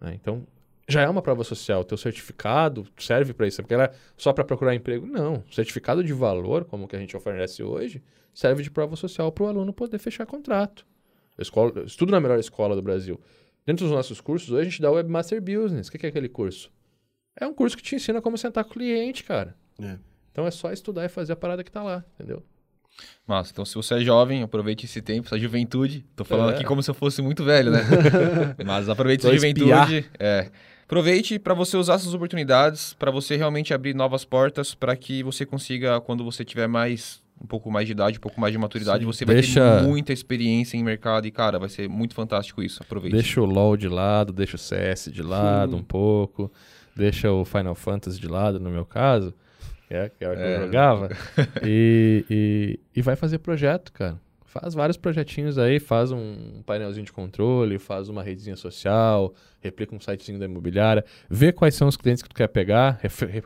[0.00, 0.12] Né?
[0.14, 0.46] Então,
[0.88, 1.80] já é uma prova social.
[1.80, 3.62] O teu certificado serve para isso.
[3.62, 5.06] Porque ela é só para procurar emprego?
[5.06, 5.44] Não.
[5.48, 8.02] O certificado de valor, como que a gente oferece hoje,
[8.34, 10.84] serve de prova social para o aluno poder fechar contrato.
[11.38, 13.18] Escola, estudo na melhor escola do Brasil.
[13.64, 15.88] Dentro dos nossos cursos, hoje a gente dá o Webmaster Business.
[15.88, 16.70] O que é aquele curso?
[17.38, 19.56] É um curso que te ensina como sentar com o cliente, cara.
[19.80, 19.96] É.
[20.32, 22.42] Então é só estudar e fazer a parada que está lá, entendeu?
[23.26, 26.04] Massa, então se você é jovem, aproveite esse tempo, essa juventude.
[26.16, 26.54] Tô falando é.
[26.54, 27.80] aqui como se eu fosse muito velho, né?
[28.64, 30.06] Mas aproveite essa juventude.
[30.18, 30.50] É.
[30.84, 35.46] Aproveite para você usar essas oportunidades, para você realmente abrir novas portas, para que você
[35.46, 39.00] consiga, quando você tiver mais um pouco mais de idade, um pouco mais de maturidade,
[39.00, 39.78] Sim, você vai deixa...
[39.78, 42.82] ter muita experiência em mercado e, cara, vai ser muito fantástico isso.
[42.82, 43.16] Aproveite.
[43.16, 45.78] Deixa o LoL de lado, deixa o CS de lado Sim.
[45.78, 46.52] um pouco,
[46.94, 49.32] deixa o Final Fantasy de lado, no meu caso
[49.90, 50.56] que é, que, é que é.
[50.56, 51.08] eu jogava,
[51.66, 54.16] e, e, e vai fazer projeto, cara.
[54.50, 60.00] Faz vários projetinhos aí, faz um painelzinho de controle, faz uma redezinha social, replica um
[60.00, 62.98] sitezinho da imobiliária, vê quais são os clientes que tu quer pegar,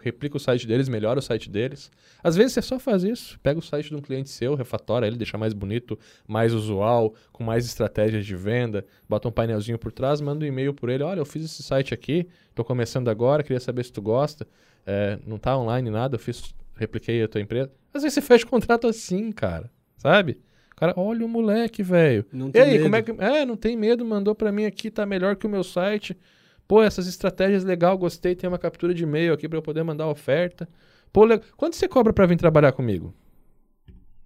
[0.02, 1.90] replica o site deles, melhora o site deles.
[2.22, 5.18] Às vezes você só faz isso, pega o site de um cliente seu, refatora ele,
[5.18, 10.22] deixa mais bonito, mais usual, com mais estratégias de venda, bota um painelzinho por trás,
[10.22, 13.60] manda um e-mail por ele, olha, eu fiz esse site aqui, estou começando agora, queria
[13.60, 14.48] saber se tu gosta,
[14.86, 17.70] é, não tá online nada, eu fiz, repliquei a tua empresa.
[17.92, 20.38] Às vezes você fecha o contrato assim, cara, sabe?
[20.74, 22.26] O cara, olha o moleque, velho.
[22.52, 22.82] E aí, medo.
[22.82, 23.10] como é que.
[23.12, 26.18] É, não tem medo, mandou para mim aqui, tá melhor que o meu site.
[26.66, 30.08] Pô, essas estratégias legal, gostei, tem uma captura de e-mail aqui para eu poder mandar
[30.08, 30.68] oferta.
[31.12, 31.38] Pô, le...
[31.56, 33.14] quanto você cobra para vir trabalhar comigo?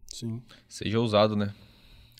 [0.06, 0.42] Sim.
[0.66, 1.52] Seja ousado, né?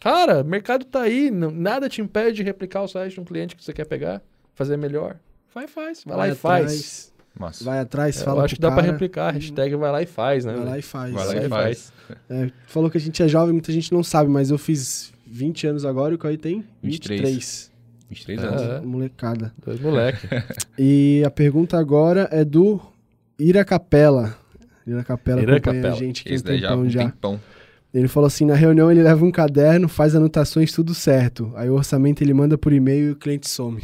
[0.01, 3.25] Cara, o mercado tá aí, não, nada te impede de replicar o site de um
[3.25, 4.23] cliente que você quer pegar,
[4.55, 5.19] fazer melhor.
[5.55, 6.05] Vai, faz.
[6.05, 7.13] Vai, vai lá e faz.
[7.39, 7.65] Massa.
[7.65, 10.45] Vai atrás, é, fala Eu acho que dá para replicar, hashtag vai lá e faz,
[10.45, 10.55] né?
[10.55, 11.15] Vai lá e faz.
[11.15, 11.93] Vai lá e faz.
[12.29, 15.67] É, falou que a gente é jovem, muita gente não sabe, mas eu fiz 20
[15.67, 17.21] anos agora e o Caio tem 23.
[17.21, 17.73] 23.
[18.11, 18.63] 23 anos.
[18.63, 18.81] É.
[18.81, 19.53] Molecada.
[19.65, 20.27] Dois moleque.
[20.79, 22.81] e a pergunta agora é do
[23.39, 24.37] Ira Capela.
[24.87, 25.95] Ira Capela Ira Capela.
[25.95, 27.05] a gente que tem um tempão já.
[27.05, 27.41] Tempão.
[27.99, 31.53] Ele falou assim: na reunião ele leva um caderno, faz anotações, tudo certo.
[31.55, 33.83] Aí o orçamento ele manda por e-mail e o cliente some.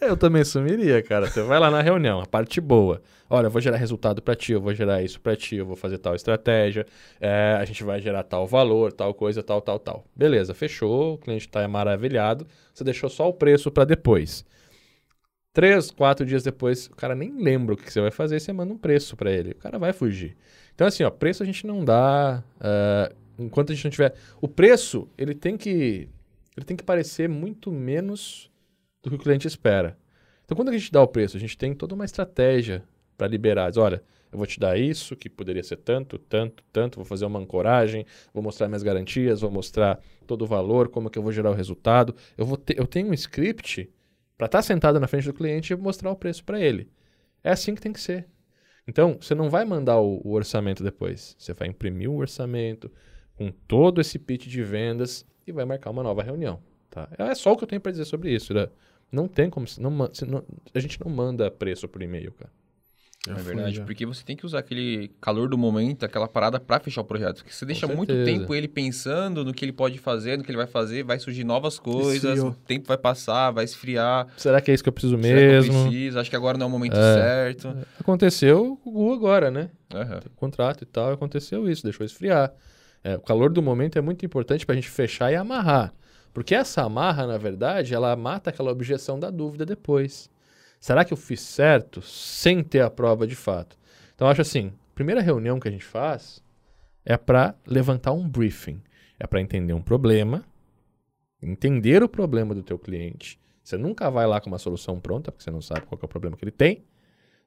[0.00, 0.08] É.
[0.08, 1.26] Eu também sumiria, cara.
[1.26, 3.00] Você vai lá na reunião, a parte boa.
[3.28, 5.76] Olha, eu vou gerar resultado para ti, eu vou gerar isso para ti, eu vou
[5.76, 6.84] fazer tal estratégia,
[7.20, 10.04] é, a gente vai gerar tal valor, tal coisa, tal, tal, tal.
[10.16, 14.44] Beleza, fechou, o cliente está maravilhado, você deixou só o preço para depois.
[15.52, 18.72] Três, quatro dias depois, o cara nem lembra o que você vai fazer, você manda
[18.72, 19.50] um preço para ele.
[19.50, 20.36] O cara vai fugir.
[20.74, 22.42] Então, assim, ó, preço a gente não dá.
[22.56, 24.14] Uh, enquanto a gente não tiver.
[24.40, 26.08] O preço, ele tem que.
[26.56, 28.50] Ele tem que parecer muito menos
[29.02, 29.98] do que o cliente espera.
[30.44, 32.84] Então, quando a gente dá o preço, a gente tem toda uma estratégia
[33.16, 33.72] para liberar.
[33.76, 37.38] Olha, eu vou te dar isso, que poderia ser tanto, tanto, tanto, vou fazer uma
[37.38, 41.50] ancoragem, vou mostrar minhas garantias, vou mostrar todo o valor, como que eu vou gerar
[41.50, 42.14] o resultado.
[42.36, 43.88] Eu, vou ter, eu tenho um script
[44.40, 46.90] para estar tá sentado na frente do cliente e mostrar o preço para ele.
[47.44, 48.26] É assim que tem que ser.
[48.88, 51.36] Então, você não vai mandar o, o orçamento depois.
[51.38, 52.90] Você vai imprimir o orçamento
[53.34, 56.58] com todo esse pitch de vendas e vai marcar uma nova reunião.
[56.88, 57.06] Tá?
[57.18, 58.54] É só o que eu tenho para dizer sobre isso.
[58.54, 58.66] Né?
[59.12, 59.66] Não tem como.
[59.78, 60.10] Não,
[60.74, 62.50] a gente não manda preço por e-mail, cara.
[63.28, 63.84] É verdade, já.
[63.84, 67.38] porque você tem que usar aquele calor do momento, aquela parada para fechar o projeto.
[67.38, 70.56] Porque você deixa muito tempo ele pensando no que ele pode fazer, no que ele
[70.56, 74.26] vai fazer, vai surgir novas coisas, o tempo vai passar, vai esfriar.
[74.38, 75.70] Será que é isso que eu preciso Será mesmo?
[75.70, 76.18] Que eu preciso?
[76.18, 77.14] Acho que agora não é o momento é.
[77.14, 77.76] certo.
[77.98, 79.68] Aconteceu o Google agora, né?
[79.92, 80.20] Uhum.
[80.36, 82.50] Contrato e tal, aconteceu isso, deixou esfriar.
[83.04, 85.92] É, o calor do momento é muito importante para a gente fechar e amarrar.
[86.32, 90.30] Porque essa amarra, na verdade, ela mata aquela objeção da dúvida depois.
[90.80, 93.78] Será que eu fiz certo sem ter a prova de fato?
[94.14, 96.42] Então, acho assim: a primeira reunião que a gente faz
[97.04, 98.82] é para levantar um briefing.
[99.18, 100.42] É para entender um problema,
[101.42, 103.38] entender o problema do teu cliente.
[103.62, 106.08] Você nunca vai lá com uma solução pronta, porque você não sabe qual é o
[106.08, 106.82] problema que ele tem.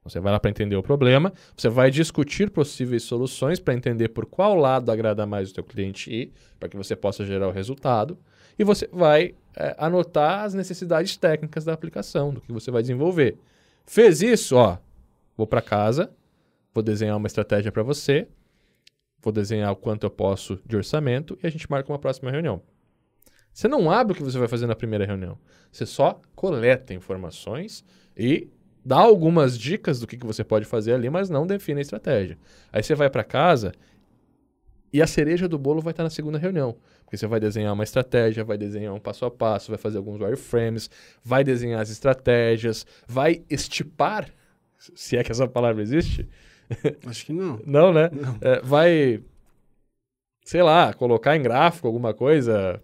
[0.04, 4.26] Você vai lá para entender o problema, você vai discutir possíveis soluções para entender por
[4.26, 8.18] qual lado agrada mais o teu cliente ir, para que você possa gerar o resultado
[8.60, 13.38] e você vai é, anotar as necessidades técnicas da aplicação, do que você vai desenvolver.
[13.86, 14.78] Fez isso, ó,
[15.38, 16.12] vou para casa,
[16.74, 18.28] vou desenhar uma estratégia para você,
[19.22, 22.62] vou desenhar o quanto eu posso de orçamento e a gente marca uma próxima reunião.
[23.54, 25.38] Você não abre o que você vai fazer na primeira reunião.
[25.72, 27.86] Você só coleta informações
[28.18, 28.50] e
[28.86, 32.38] dá algumas dicas do que, que você pode fazer ali, mas não define a estratégia.
[32.72, 33.74] Aí você vai para casa
[34.92, 36.76] e a cereja do bolo vai estar na segunda reunião.
[37.04, 40.20] Porque você vai desenhar uma estratégia, vai desenhar um passo a passo, vai fazer alguns
[40.20, 40.90] wireframes,
[41.24, 44.30] vai desenhar as estratégias, vai estipar,
[44.78, 46.30] se é que essa palavra existe.
[47.08, 47.60] Acho que não.
[47.66, 48.10] não, né?
[48.12, 48.38] Não.
[48.42, 49.24] É, vai,
[50.46, 52.82] sei lá, colocar em gráfico alguma coisa,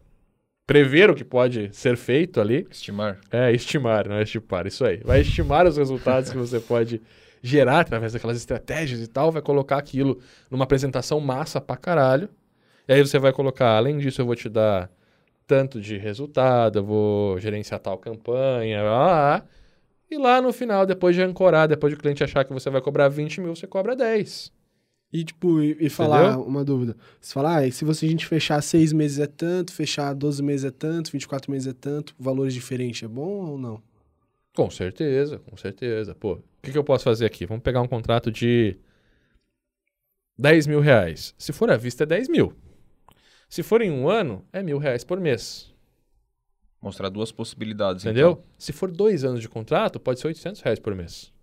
[0.69, 2.67] prever o que pode ser feito ali.
[2.69, 3.19] Estimar.
[3.31, 4.97] É, estimar, não é estipar, isso aí.
[5.03, 7.01] Vai estimar os resultados que você pode
[7.41, 12.29] gerar através daquelas estratégias e tal, vai colocar aquilo numa apresentação massa pra caralho.
[12.87, 14.91] E aí você vai colocar, além disso, eu vou te dar
[15.47, 19.45] tanto de resultado, eu vou gerenciar tal campanha, lá, lá.
[20.07, 22.79] E lá no final, depois de ancorar, depois de o cliente achar que você vai
[22.81, 24.51] cobrar 20 mil, você cobra 10.
[25.11, 26.47] E, tipo, e, e falar Entendeu?
[26.47, 26.95] uma dúvida.
[27.19, 30.65] Você falar, ah, se você, a gente fechar seis meses é tanto, fechar 12 meses
[30.65, 33.81] é tanto, 24 meses é tanto, valores diferentes é bom ou não?
[34.55, 36.13] Com certeza, com certeza.
[36.13, 37.45] Pô, o que, que eu posso fazer aqui?
[37.45, 38.77] Vamos pegar um contrato de
[40.37, 41.33] 10 mil reais.
[41.37, 42.53] Se for à vista, é 10 mil.
[43.49, 45.73] Se for em um ano, é mil reais por mês.
[46.81, 48.05] Mostrar duas possibilidades.
[48.05, 48.31] Entendeu?
[48.31, 48.43] então.
[48.57, 51.33] Se for dois anos de contrato, pode ser 800 reais por mês.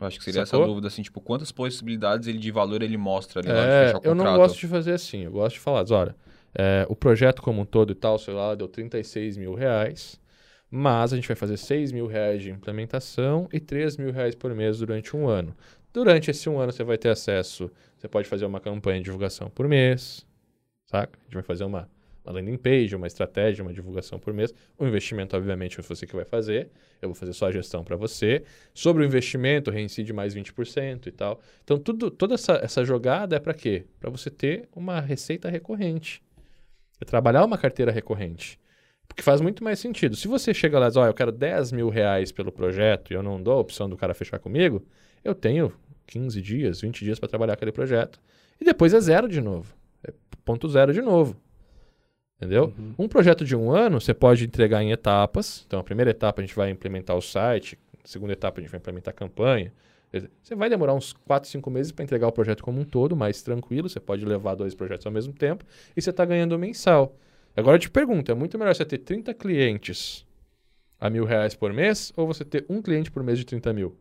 [0.00, 0.60] Eu acho que seria Sacou?
[0.60, 3.74] essa dúvida, assim, tipo, quantas possibilidades ele de valor ele mostra ali na hora de
[3.74, 4.16] É, fechar o eu contrato.
[4.16, 5.24] não gosto de fazer assim.
[5.24, 6.16] Eu gosto de falar, olha,
[6.54, 10.20] é, o projeto como um todo e tal, sei lá, deu 36 mil reais,
[10.70, 14.54] mas a gente vai fazer 6 mil reais de implementação e 3 mil reais por
[14.54, 15.54] mês durante um ano.
[15.92, 19.50] Durante esse um ano você vai ter acesso, você pode fazer uma campanha de divulgação
[19.50, 20.26] por mês,
[20.86, 21.18] saca?
[21.20, 21.88] A gente vai fazer uma,
[22.28, 24.54] uma landing page, uma estratégia, uma divulgação por mês.
[24.78, 26.70] O investimento, obviamente, é você que vai fazer.
[27.00, 28.44] Eu vou fazer só a gestão para você.
[28.74, 31.40] Sobre o investimento, reincide mais 20% e tal.
[31.64, 33.86] Então, tudo, toda essa, essa jogada é para quê?
[33.98, 36.22] Para você ter uma receita recorrente.
[37.00, 38.58] É trabalhar uma carteira recorrente.
[39.06, 40.14] Porque faz muito mais sentido.
[40.14, 43.14] Se você chega lá e diz, ó, eu quero 10 mil reais pelo projeto e
[43.14, 44.84] eu não dou a opção do cara fechar comigo,
[45.24, 45.72] eu tenho
[46.06, 48.20] 15 dias, 20 dias para trabalhar aquele projeto.
[48.60, 49.74] E depois é zero de novo.
[50.06, 50.12] É
[50.44, 51.36] ponto zero de novo.
[52.38, 52.72] Entendeu?
[52.96, 55.64] Um projeto de um ano você pode entregar em etapas.
[55.66, 58.70] Então, a primeira etapa a gente vai implementar o site, a segunda etapa a gente
[58.70, 59.72] vai implementar a campanha.
[60.42, 63.42] Você vai demorar uns 4, 5 meses para entregar o projeto como um todo, mais
[63.42, 63.88] tranquilo.
[63.88, 65.64] Você pode levar dois projetos ao mesmo tempo
[65.96, 67.14] e você está ganhando mensal.
[67.56, 70.24] Agora eu te pergunto: é muito melhor você ter 30 clientes
[71.00, 73.96] a mil reais por mês ou você ter um cliente por mês de 30 mil?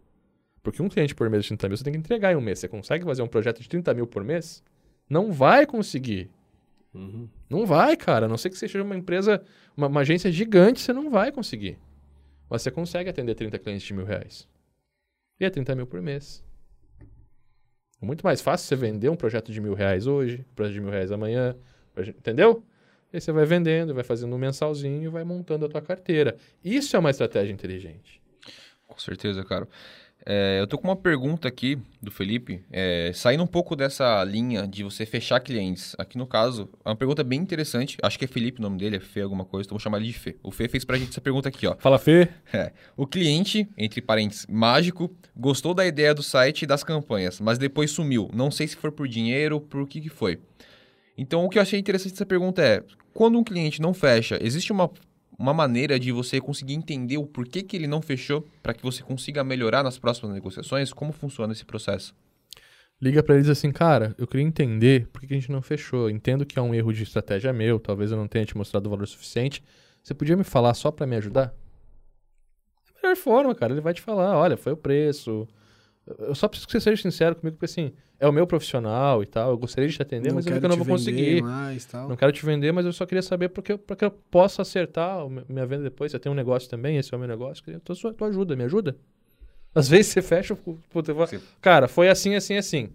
[0.61, 2.59] Porque um cliente por mês de 30 mil você tem que entregar em um mês.
[2.59, 4.63] Você consegue fazer um projeto de 30 mil por mês?
[5.09, 6.29] Não vai conseguir.
[7.49, 8.25] Não vai, cara.
[8.25, 9.43] A não ser que você seja uma empresa,
[9.75, 11.77] uma, uma agência gigante, você não vai conseguir.
[12.49, 14.47] Mas você consegue atender 30 clientes de mil reais.
[15.39, 16.43] E é 30 mil por mês.
[18.01, 20.81] É muito mais fácil você vender um projeto de mil reais hoje, um projeto de
[20.81, 21.55] mil reais amanhã,
[21.97, 22.63] entendeu?
[23.11, 26.37] E aí você vai vendendo, vai fazendo um mensalzinho, vai montando a tua carteira.
[26.63, 28.21] Isso é uma estratégia inteligente.
[28.87, 29.67] Com certeza, cara.
[30.29, 34.67] É, eu tô com uma pergunta aqui do Felipe, é, saindo um pouco dessa linha
[34.67, 35.95] de você fechar clientes.
[35.97, 37.97] Aqui no caso, é uma pergunta bem interessante.
[38.03, 40.07] Acho que é Felipe o nome dele, é Fê alguma coisa, então vou chamar ele
[40.07, 40.35] de Fê.
[40.43, 41.77] O Fê fez pra gente essa pergunta aqui, ó.
[41.79, 42.27] Fala, Fê.
[42.51, 47.57] É, o cliente, entre parênteses, mágico, gostou da ideia do site e das campanhas, mas
[47.57, 48.29] depois sumiu.
[48.33, 50.41] Não sei se foi por dinheiro, por que que foi.
[51.17, 54.71] Então, o que eu achei interessante dessa pergunta é, quando um cliente não fecha, existe
[54.71, 54.91] uma,
[55.37, 59.03] uma maneira de você conseguir entender o porquê que ele não fechou para que você
[59.03, 60.91] consiga melhorar nas próximas negociações?
[60.91, 62.15] Como funciona esse processo?
[62.99, 66.09] Liga pra eles assim, cara, eu queria entender por que a gente não fechou.
[66.09, 68.89] Entendo que é um erro de estratégia meu, talvez eu não tenha te mostrado o
[68.89, 69.63] valor suficiente.
[70.01, 71.53] Você podia me falar só pra me ajudar?
[72.87, 73.73] Da melhor forma, cara.
[73.73, 75.47] Ele vai te falar, olha, foi o preço.
[76.19, 79.25] Eu só preciso que você seja sincero comigo, porque assim, é o meu profissional e
[79.25, 79.51] tal.
[79.51, 81.41] Eu gostaria de te atender, mas eu vi que eu não te vou vender conseguir.
[81.41, 82.09] Mais, tal.
[82.09, 85.19] Não quero te vender, mas eu só queria saber porque, para que eu possa acertar
[85.19, 86.11] a minha venda depois.
[86.11, 87.63] Você tem um negócio também, esse é o meu negócio.
[87.63, 88.95] Queria tua, sua- tua ajuda, me ajuda.
[89.75, 90.79] Às vezes você fecha, o-
[91.61, 92.89] cara, foi assim, assim, assim.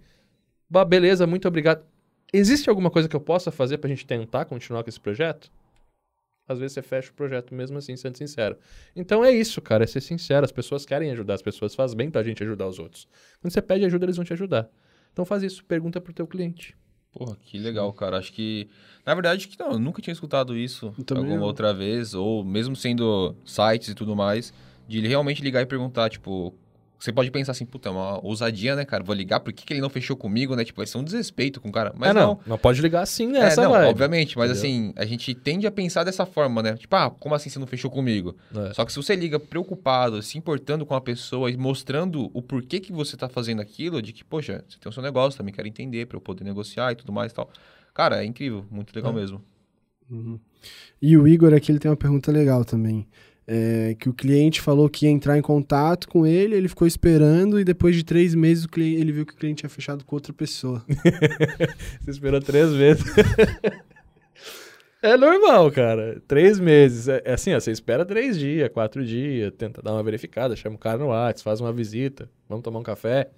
[0.69, 1.85] Bah, beleza, muito obrigado.
[2.33, 5.51] Existe alguma coisa que eu possa fazer pra gente tentar continuar com esse projeto?
[6.53, 8.57] Às vezes você fecha o projeto mesmo assim, sendo sincero.
[8.95, 10.45] Então é isso, cara, é ser sincero.
[10.45, 13.09] As pessoas querem ajudar, as pessoas fazem bem pra gente ajudar os outros.
[13.41, 14.69] Quando você pede ajuda, eles vão te ajudar.
[15.13, 16.77] Então faz isso, pergunta pro teu cliente.
[17.13, 18.17] Porra, que legal, cara.
[18.17, 18.69] Acho que.
[19.05, 21.43] Na verdade, que não, eu nunca tinha escutado isso alguma não.
[21.43, 24.53] outra vez, ou mesmo sendo sites e tudo mais,
[24.89, 26.55] de ele realmente ligar e perguntar, tipo.
[27.03, 29.03] Você pode pensar assim, puta, é uma ousadia, né, cara?
[29.03, 30.65] Vou ligar, por que, que ele não fechou comigo, né?
[30.65, 31.93] Tipo, vai ser um desrespeito com o cara.
[31.97, 32.21] Mas é, não.
[32.35, 33.89] não, não pode ligar assim É, nessa, não, vibe.
[33.89, 34.71] obviamente, mas Entendeu?
[34.71, 36.75] assim, a gente tende a pensar dessa forma, né?
[36.77, 38.37] Tipo, ah, como assim você não fechou comigo?
[38.55, 38.73] É.
[38.73, 42.79] Só que se você liga preocupado, se importando com a pessoa e mostrando o porquê
[42.79, 45.67] que você tá fazendo aquilo, de que, poxa, você tem o seu negócio, também quero
[45.67, 47.51] entender pra eu poder negociar e tudo mais e tal.
[47.93, 49.15] Cara, é incrível, muito legal É.
[49.17, 49.43] mesmo.
[50.09, 50.39] Uhum.
[51.01, 53.09] E o Igor aqui ele tem uma pergunta legal também.
[53.47, 57.59] É, que o cliente falou que ia entrar em contato com ele, ele ficou esperando
[57.59, 60.33] e depois de três meses cliente, ele viu que o cliente tinha fechado com outra
[60.33, 60.85] pessoa.
[62.01, 63.05] Você esperou três vezes.
[65.03, 66.23] é normal, cara.
[66.29, 67.09] Três meses.
[67.09, 70.77] É, é assim, ó, você espera três dias, quatro dias, tenta dar uma verificada, chama
[70.77, 73.29] o cara no WhatsApp, faz uma visita, vamos tomar um café.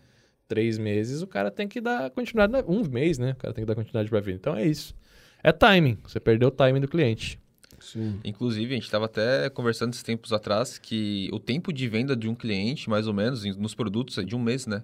[0.47, 2.67] Três meses, o cara tem que dar continuidade.
[2.69, 3.33] Um mês, né?
[3.33, 4.37] O cara tem que dar continuidade pra vida.
[4.37, 4.95] Então é isso.
[5.43, 5.99] É timing.
[6.03, 7.41] Você perdeu o timing do cliente.
[7.81, 8.21] Sim.
[8.25, 12.29] Inclusive, a gente estava até conversando esses tempos atrás que o tempo de venda de
[12.29, 14.83] um cliente, mais ou menos, nos produtos, é de um mês, né?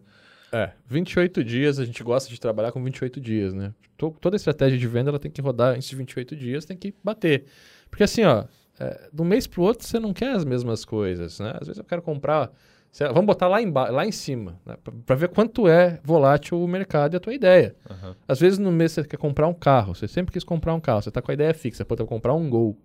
[0.53, 3.72] É, 28 dias, a gente gosta de trabalhar com 28 dias, né?
[4.20, 7.44] Toda estratégia de venda ela tem que rodar esses 28 dias, tem que bater.
[7.88, 8.44] Porque assim, ó,
[8.79, 11.53] é, de um mês para o outro você não quer as mesmas coisas, né?
[11.61, 12.50] Às vezes eu quero comprar,
[12.98, 14.76] vamos botar lá em, lá em cima, né?
[15.07, 17.74] para ver quanto é volátil o mercado e a tua ideia.
[17.88, 18.14] Uhum.
[18.26, 21.03] Às vezes no mês você quer comprar um carro, você sempre quis comprar um carro,
[21.03, 22.76] você está com a ideia fixa, pode comprar um Gol.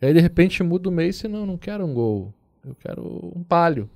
[0.00, 2.32] E aí, de repente, muda o mês e não, não quero um gol.
[2.64, 3.88] Eu quero um palio.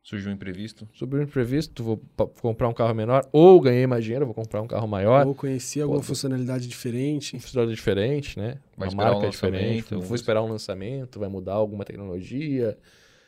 [0.00, 0.86] Surgiu um imprevisto?
[0.92, 2.00] Surgiu um imprevisto, vou
[2.40, 3.26] comprar um carro menor.
[3.32, 5.26] Ou ganhei mais dinheiro, vou comprar um carro maior.
[5.26, 7.40] Ou conheci alguma Pô, funcionalidade diferente.
[7.40, 8.58] Funcionalidade diferente, né?
[8.76, 9.94] Vai Uma marca um diferente.
[9.94, 12.78] Vou esperar um lançamento, vai mudar alguma tecnologia.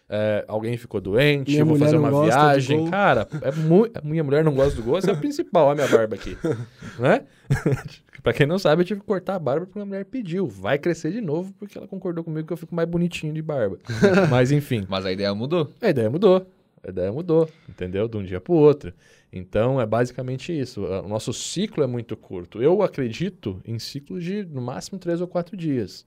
[0.09, 2.89] É, alguém ficou doente, minha vou fazer uma viagem.
[2.89, 4.05] Cara, é muito.
[4.05, 6.39] Minha mulher não gosta do gol, essa é a principal, a minha barba aqui.
[6.99, 7.27] né?
[8.23, 10.47] pra quem não sabe, eu tive que cortar a barba porque minha mulher pediu.
[10.47, 13.79] Vai crescer de novo porque ela concordou comigo que eu fico mais bonitinho de barba.
[14.31, 14.87] Mas enfim.
[14.89, 15.73] Mas a ideia mudou.
[15.81, 16.47] A ideia mudou.
[16.85, 18.07] A ideia mudou, entendeu?
[18.07, 18.95] De um dia pro outro.
[19.33, 20.85] Então é basicamente isso.
[20.85, 22.63] O nosso ciclo é muito curto.
[22.63, 26.07] Eu acredito em ciclos de no máximo três ou quatro dias.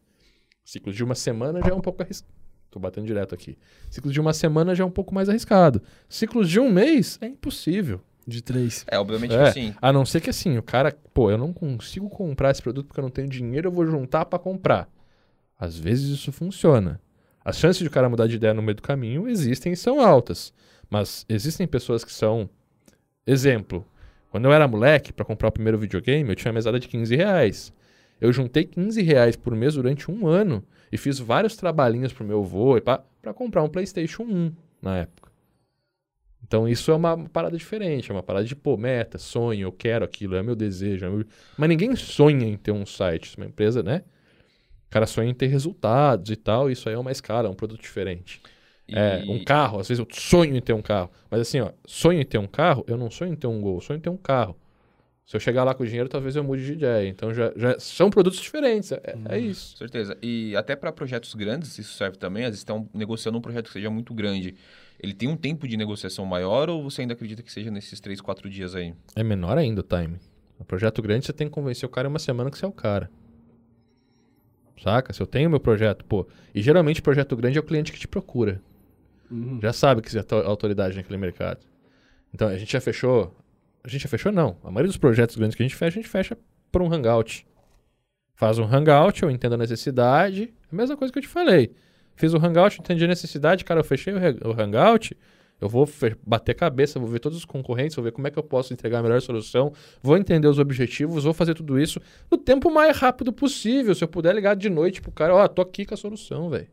[0.64, 2.40] Ciclo de uma semana já é um pouco arriscado
[2.72, 3.58] Tô batendo direto aqui.
[3.90, 5.82] Ciclo de uma semana já é um pouco mais arriscado.
[6.08, 8.02] Ciclos de um mês é impossível.
[8.28, 8.86] De três.
[8.88, 9.76] É, obviamente é, que sim.
[9.82, 13.00] A não ser que assim, o cara, pô, eu não consigo comprar esse produto porque
[13.00, 14.88] eu não tenho dinheiro, eu vou juntar para comprar.
[15.60, 17.02] Às vezes isso funciona.
[17.44, 20.00] As chances de o cara mudar de ideia no meio do caminho existem e são
[20.00, 20.54] altas.
[20.90, 22.48] Mas existem pessoas que são.
[23.26, 23.84] Exemplo,
[24.30, 27.16] quando eu era moleque, para comprar o primeiro videogame, eu tinha uma mesada de 15
[27.16, 27.74] reais.
[28.22, 32.42] Eu juntei 15 reais por mês durante um ano e fiz vários trabalhinhos pro meu
[32.42, 35.30] avô para comprar um PlayStation 1 na época.
[36.46, 40.04] Então isso é uma parada diferente, é uma parada de, pô, meta, sonho, eu quero
[40.04, 41.06] aquilo, é meu desejo.
[41.06, 41.26] É meu...
[41.58, 44.04] Mas ninguém sonha em ter um site, uma empresa, né?
[44.88, 47.56] O cara sonha em ter resultados e tal, isso aí é uma escala, é um
[47.56, 48.42] produto diferente.
[48.88, 48.96] E...
[48.96, 51.12] É, um carro, às vezes eu sonho em ter um carro.
[51.30, 53.80] Mas assim, ó, sonho em ter um carro, eu não sonho em ter um gol,
[53.80, 54.56] sonho em ter um carro.
[55.30, 57.08] Se eu chegar lá com o dinheiro, talvez eu mude de ideia.
[57.08, 58.92] Então já, já são produtos diferentes.
[58.92, 59.78] É, hum, é isso.
[59.78, 60.18] Certeza.
[60.24, 62.46] E até para projetos grandes, isso serve também.
[62.46, 64.56] Às vezes estão negociando um projeto que seja muito grande.
[65.00, 68.20] Ele tem um tempo de negociação maior ou você ainda acredita que seja nesses três,
[68.20, 68.96] quatro dias aí?
[69.16, 70.18] É menor ainda o time.
[70.60, 72.68] Um projeto grande, você tem que convencer o cara em uma semana que você é
[72.68, 73.08] o cara.
[74.82, 75.14] Saca?
[75.14, 76.26] Se eu tenho meu projeto, pô.
[76.56, 78.60] E geralmente projeto grande é o cliente que te procura.
[79.30, 79.60] Uhum.
[79.62, 81.60] Já sabe que você é autoridade naquele mercado.
[82.34, 83.32] Então a gente já fechou
[83.84, 84.58] a gente já fechou, não.
[84.64, 86.38] A maioria dos projetos grandes que a gente fecha, a gente fecha
[86.72, 87.46] por um hangout.
[88.36, 90.54] Faz um hangout, eu entendo a necessidade.
[90.72, 91.74] A mesma coisa que eu te falei.
[92.16, 95.16] Fiz o hangout, entendi a necessidade, cara, eu fechei o, hangout.
[95.62, 95.90] Eu vou
[96.26, 99.00] bater cabeça, vou ver todos os concorrentes, vou ver como é que eu posso entregar
[99.00, 102.00] a melhor solução, vou entender os objetivos, vou fazer tudo isso
[102.32, 103.94] no tempo mais rápido possível.
[103.94, 106.50] Se eu puder ligar de noite pro cara, ó, oh, tô aqui com a solução,
[106.50, 106.68] velho.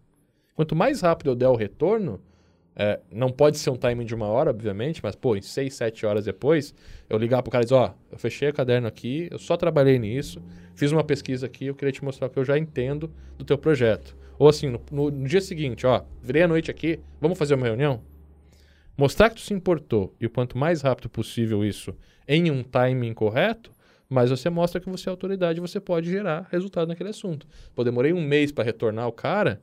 [0.54, 2.20] Quanto mais rápido eu der o retorno,
[2.78, 6.04] é, não pode ser um timing de uma hora, obviamente, mas, pô, em seis, sete
[6.04, 6.74] horas depois,
[7.08, 9.98] eu ligar pro cara e dizer, ó, eu fechei o caderno aqui, eu só trabalhei
[9.98, 10.42] nisso,
[10.74, 13.56] fiz uma pesquisa aqui, eu queria te mostrar o que eu já entendo do teu
[13.56, 14.14] projeto.
[14.38, 17.66] Ou assim, no, no, no dia seguinte, ó, virei a noite aqui, vamos fazer uma
[17.66, 18.02] reunião?
[18.94, 21.94] Mostrar que tu se importou, e o quanto mais rápido possível isso,
[22.28, 23.70] em um timing correto,
[24.08, 27.46] mas você mostra que você é autoridade, você pode gerar resultado naquele assunto.
[27.74, 29.60] Pô, demorei um mês para retornar o cara,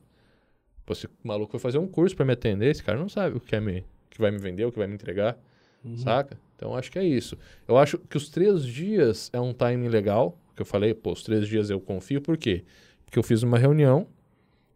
[0.86, 3.38] Pô, se o maluco foi fazer um curso para me atender, esse cara não sabe
[3.38, 5.38] o que, é me, que vai me vender, o que vai me entregar,
[5.84, 5.98] uhum.
[5.98, 6.38] saca?
[6.56, 7.38] Então, acho que é isso.
[7.68, 11.24] Eu acho que os três dias é um timing legal, que eu falei, pô, os
[11.24, 12.64] três dias eu confio, por quê?
[13.06, 14.08] Porque eu fiz uma reunião,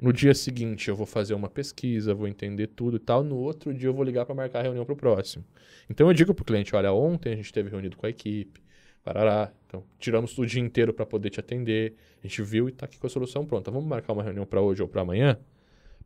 [0.01, 3.73] no dia seguinte eu vou fazer uma pesquisa, vou entender tudo e tal, no outro
[3.73, 5.43] dia eu vou ligar para marcar a reunião para o próximo.
[5.89, 8.61] Então, eu digo para o cliente, olha, ontem a gente teve reunido com a equipe,
[9.03, 12.85] parará, então tiramos o dia inteiro para poder te atender, a gente viu e está
[12.85, 13.71] aqui com a solução pronta.
[13.71, 15.37] Vamos marcar uma reunião para hoje ou para amanhã?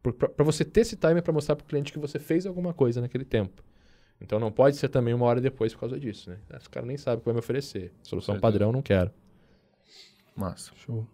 [0.02, 3.02] Para você ter esse time para mostrar para o cliente que você fez alguma coisa
[3.02, 3.64] naquele tempo.
[4.20, 6.38] Então não pode ser também uma hora depois por causa disso, né?
[6.56, 7.92] Esse cara nem sabe o que vai me oferecer.
[8.04, 9.12] Solução padrão, não quero.
[10.36, 10.72] Massa.
[10.86, 11.06] Show.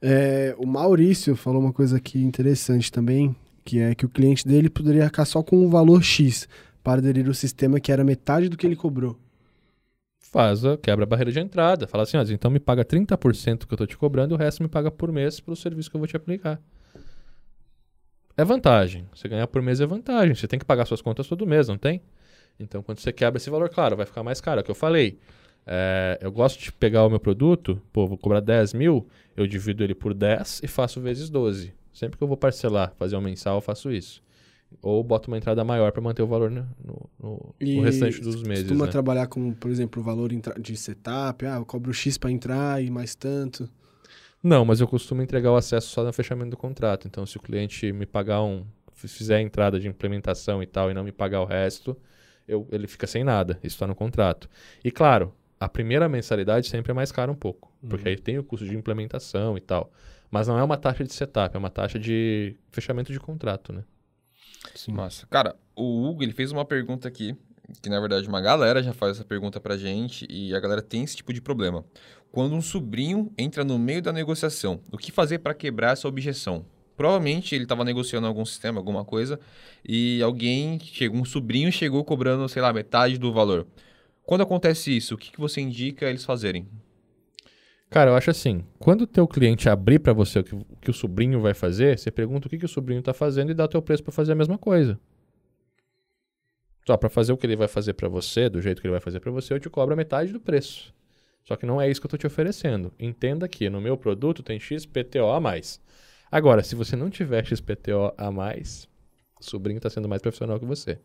[0.00, 3.34] É, o Maurício falou uma coisa aqui interessante também,
[3.64, 6.48] que é que o cliente dele poderia arcar só com um valor X
[6.82, 9.18] para aderir ao sistema que era metade do que ele cobrou.
[10.20, 11.86] faz a quebra a barreira de entrada.
[11.86, 14.62] Fala assim, ó, então me paga 30% que eu tô te cobrando e o resto
[14.62, 16.60] me paga por mês pelo serviço que eu vou te aplicar.
[18.36, 19.06] É vantagem.
[19.14, 20.34] Você ganhar por mês é vantagem.
[20.34, 22.02] Você tem que pagar suas contas todo mês, não tem?
[22.60, 24.60] Então, quando você quebra esse valor, claro, vai ficar mais caro.
[24.60, 25.18] É o que eu falei.
[25.66, 29.82] É, eu gosto de pegar o meu produto, pô, vou cobrar 10 mil, eu divido
[29.82, 31.74] ele por 10 e faço vezes 12.
[31.92, 34.22] Sempre que eu vou parcelar, fazer um mensal, eu faço isso.
[34.82, 36.66] Ou boto uma entrada maior para manter o valor no,
[37.18, 38.64] no, no restante dos meses.
[38.64, 38.92] Costuma né?
[38.92, 40.30] trabalhar com, por exemplo, o valor
[40.60, 43.68] de setup, ah, eu cobro X para entrar e mais tanto.
[44.46, 47.08] Não, mas eu costumo entregar o acesso só no fechamento do contrato.
[47.08, 50.94] Então, se o cliente me pagar um, fizer a entrada de implementação e tal, e
[50.94, 51.96] não me pagar o resto,
[52.46, 53.54] eu, ele fica sem nada.
[53.54, 54.48] Isso está no contrato.
[54.84, 57.88] E claro, a primeira mensalidade sempre é mais cara um pouco, uhum.
[57.88, 59.90] porque aí tem o custo de implementação e tal.
[60.30, 63.82] Mas não é uma taxa de setup, é uma taxa de fechamento de contrato, né?
[64.76, 64.92] Sim.
[64.92, 65.26] Massa.
[65.26, 67.36] Cara, o Hugo ele fez uma pergunta aqui,
[67.82, 71.02] que na verdade uma galera já faz essa pergunta pra gente e a galera tem
[71.02, 71.84] esse tipo de problema.
[72.36, 76.66] Quando um sobrinho entra no meio da negociação, o que fazer para quebrar essa objeção?
[76.94, 79.40] Provavelmente ele estava negociando algum sistema, alguma coisa,
[79.82, 83.66] e alguém, chegou, um sobrinho chegou cobrando, sei lá, metade do valor.
[84.22, 86.68] Quando acontece isso, o que, que você indica eles fazerem?
[87.88, 90.90] Cara, eu acho assim, quando o teu cliente abrir para você o que, o que,
[90.90, 93.64] o sobrinho vai fazer, você pergunta o que, que o sobrinho está fazendo e dá
[93.64, 95.00] o teu preço para fazer a mesma coisa.
[96.86, 99.00] Só para fazer o que ele vai fazer para você, do jeito que ele vai
[99.00, 100.94] fazer para você, eu te cobro a metade do preço.
[101.46, 102.92] Só que não é isso que eu estou te oferecendo.
[102.98, 105.80] Entenda que no meu produto tem XPTO a mais.
[106.30, 108.88] Agora, se você não tiver XPTO a mais,
[109.40, 110.98] o sobrinho está sendo mais profissional que você.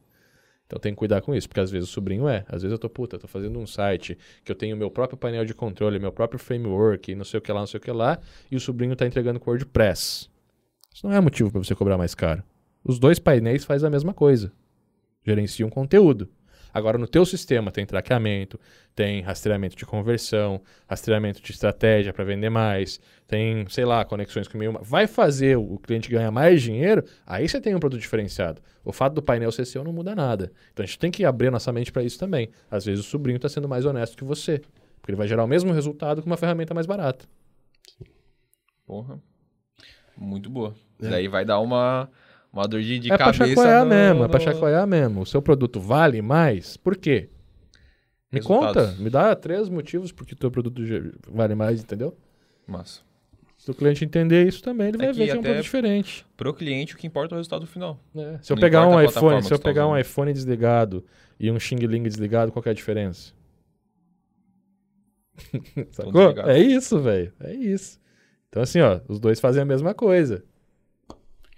[0.66, 2.44] Então tem que cuidar com isso, porque às vezes o sobrinho é.
[2.48, 5.46] Às vezes eu tô, puta, tô fazendo um site que eu tenho meu próprio painel
[5.46, 8.20] de controle, meu próprio framework, não sei o que lá, não sei o que lá,
[8.50, 10.28] e o sobrinho tá entregando com WordPress.
[10.92, 12.42] Isso não é motivo para você cobrar mais caro.
[12.84, 14.52] Os dois painéis fazem a mesma coisa.
[15.24, 16.30] Gerenciam conteúdo.
[16.74, 18.60] Agora, no teu sistema tem traqueamento,
[18.96, 24.58] tem rastreamento de conversão, rastreamento de estratégia para vender mais, tem, sei lá, conexões com
[24.58, 24.78] meio...
[24.82, 28.62] Vai fazer o cliente ganhar mais dinheiro, aí você tem um produto diferenciado.
[28.84, 30.52] O fato do painel ser seu não muda nada.
[30.72, 32.50] Então, a gente tem que abrir a nossa mente para isso também.
[32.70, 34.60] Às vezes o sobrinho está sendo mais honesto que você,
[35.00, 37.26] porque ele vai gerar o mesmo resultado com uma ferramenta mais barata.
[38.86, 39.22] Porra.
[40.18, 40.76] Muito boa.
[41.02, 41.10] É.
[41.10, 42.10] Daí vai dar uma
[42.52, 43.38] uma dor de, de é cabeça.
[43.38, 44.26] Pra chacoalhar no, mesmo, no...
[44.26, 45.22] é pra chacoalhar mesmo.
[45.22, 46.76] O seu produto vale mais?
[46.78, 47.30] Por quê?
[48.32, 48.92] Me Resultados.
[48.92, 50.82] conta, me dá três motivos por que o teu produto
[51.30, 52.18] vale mais, entendeu?
[52.66, 53.02] Massa.
[53.58, 56.26] Se o cliente entender isso também, ele é vai ver que é um produto diferente.
[56.36, 58.00] Pro cliente, o que importa é o resultado final.
[58.16, 58.40] É.
[58.42, 61.06] Se eu Não pegar um iPhone, se eu pegar um iPhone desligado
[61.40, 63.34] e um Xing Ling desligado, qual é a diferença?
[65.92, 66.32] Sacou?
[66.48, 67.32] É isso, velho.
[67.40, 68.00] É isso.
[68.50, 70.44] Então, assim, ó, os dois fazem a mesma coisa.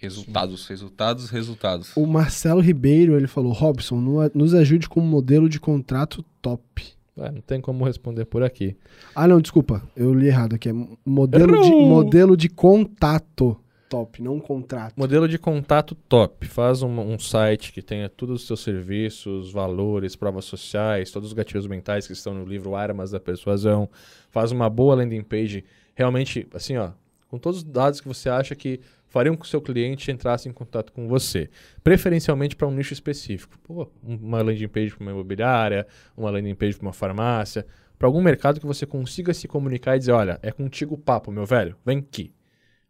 [0.04, 1.92] Resultados, resultados, resultados.
[1.96, 3.96] O Marcelo Ribeiro, ele falou, Robson,
[4.34, 6.84] nos ajude com um modelo de contrato top.
[7.18, 8.76] Ah, não tem como responder por aqui.
[9.16, 9.82] Ah, não, desculpa.
[9.96, 10.68] Eu li errado aqui.
[10.68, 10.74] É
[11.06, 14.94] modelo, de, modelo de contato top, não contrato.
[14.98, 16.48] Modelo de contato top.
[16.48, 21.34] Faz um, um, site que tenha todos os seus serviços, valores, provas sociais, todos os
[21.34, 23.88] gatilhos mentais que estão no livro Armas da Persuasão.
[24.32, 25.64] Faz uma boa landing page.
[25.96, 26.90] Realmente, assim, ó,
[27.30, 28.82] com todos os dados que você acha que
[29.14, 31.48] fariam com que o seu cliente entrasse em contato com você.
[31.84, 33.60] Preferencialmente para um nicho específico.
[33.60, 35.86] Pô, uma landing page para uma imobiliária,
[36.18, 37.64] uma landing page para uma farmácia,
[38.00, 41.32] para algum mercado que você consiga se comunicar e dizer, olha, é contigo o papo,
[41.32, 42.34] meu velho, vem aqui.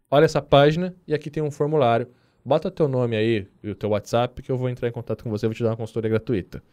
[0.10, 2.08] Olha essa página e aqui tem um formulário.
[2.46, 5.30] Bota teu nome aí e o teu WhatsApp que eu vou entrar em contato com
[5.30, 6.64] você vou te dar uma consultoria gratuita.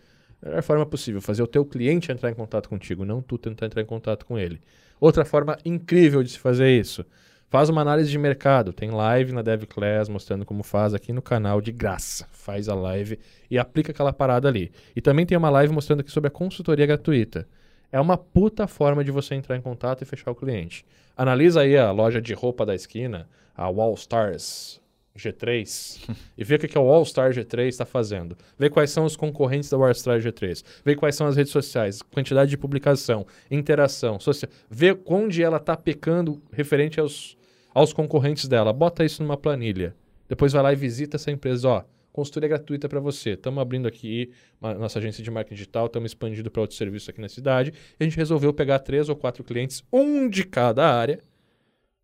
[0.40, 3.82] Melhor forma possível, fazer o teu cliente entrar em contato contigo, não tu tentar entrar
[3.82, 4.60] em contato com ele.
[5.00, 7.04] Outra forma incrível de se fazer isso
[7.50, 8.72] Faz uma análise de mercado.
[8.72, 12.28] Tem live na DevClass mostrando como faz aqui no canal de graça.
[12.30, 13.18] Faz a live
[13.50, 14.70] e aplica aquela parada ali.
[14.94, 17.48] E também tem uma live mostrando aqui sobre a consultoria gratuita.
[17.90, 20.86] É uma puta forma de você entrar em contato e fechar o cliente.
[21.16, 24.80] Analisa aí a loja de roupa da esquina, a Wall Stars
[25.18, 28.38] G3, e vê o que, o All Star G3 está fazendo.
[28.56, 30.62] Vê quais são os concorrentes da All Star G3.
[30.84, 34.52] Vê quais são as redes sociais, quantidade de publicação, interação, social.
[34.70, 37.39] Vê onde ela está pecando referente aos
[37.74, 38.72] aos concorrentes dela.
[38.72, 39.94] Bota isso numa planilha.
[40.28, 41.68] Depois vai lá e visita essa empresa.
[41.68, 43.30] Ó, consultoria gratuita para você.
[43.30, 47.20] Estamos abrindo aqui a nossa agência de marketing digital, estamos expandindo para outros serviços aqui
[47.20, 47.72] na cidade.
[47.98, 51.20] E a gente resolveu pegar três ou quatro clientes, um de cada área,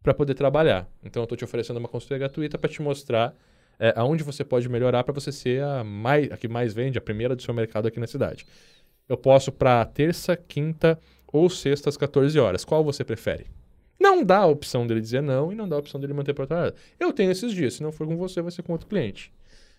[0.02, 0.88] para poder trabalhar.
[1.04, 3.34] Então, eu estou te oferecendo uma consultoria gratuita para te mostrar
[3.78, 7.00] é, aonde você pode melhorar para você ser a, mais, a que mais vende, a
[7.00, 8.46] primeira do seu mercado aqui na cidade.
[9.08, 12.64] Eu posso para terça, quinta ou sexta às 14 horas.
[12.64, 13.46] Qual você prefere?
[13.98, 16.72] Não dá a opção dele dizer não e não dá a opção dele manter trás.
[17.00, 19.32] Eu tenho esses dias, se não for com você, vai ser com outro cliente.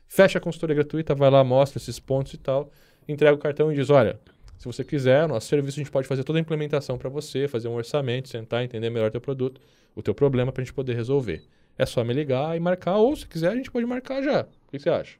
[0.07, 2.72] Fecha a consultoria gratuita, vai lá, mostra esses pontos e tal,
[3.07, 4.20] entrega o cartão e diz: olha,
[4.57, 7.68] Se você quiser, nosso serviço a gente pode fazer toda a implementação para você, fazer
[7.68, 9.61] um orçamento, sentar, entender melhor o teu produto,
[9.95, 11.43] o teu problema para a gente poder resolver.
[11.78, 14.41] É só me ligar e marcar, ou se quiser, a gente pode marcar já.
[14.41, 15.18] O que você acha?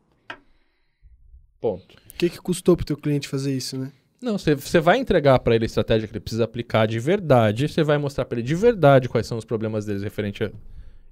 [1.62, 1.95] Ponto.
[1.95, 3.91] O que, que custou para o teu cliente fazer isso, né?
[4.22, 7.84] Não, você vai entregar para ele a estratégia que ele precisa aplicar de verdade, você
[7.84, 10.51] vai mostrar para ele de verdade quais são os problemas deles referente a...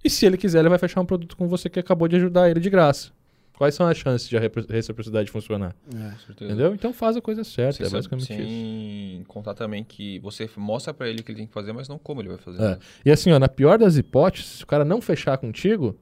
[0.03, 2.49] E se ele quiser, ele vai fechar um produto com você que acabou de ajudar
[2.49, 3.11] ele de graça.
[3.57, 5.73] Quais são as chances de a reciprocidade funcionar?
[5.95, 6.73] É, Entendeu?
[6.73, 8.47] Então faz a coisa certa, é basicamente sem isso.
[8.49, 11.87] Sem contar também que você mostra para ele o que ele tem que fazer, mas
[11.87, 12.61] não como ele vai fazer.
[12.61, 12.77] É.
[13.05, 15.97] E assim, ó, na pior das hipóteses, se o cara não fechar contigo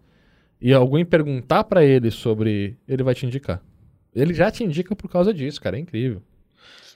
[0.60, 3.62] e alguém perguntar para ele sobre, ele vai te indicar.
[4.16, 6.24] Ele já te indica por causa disso, cara, é incrível.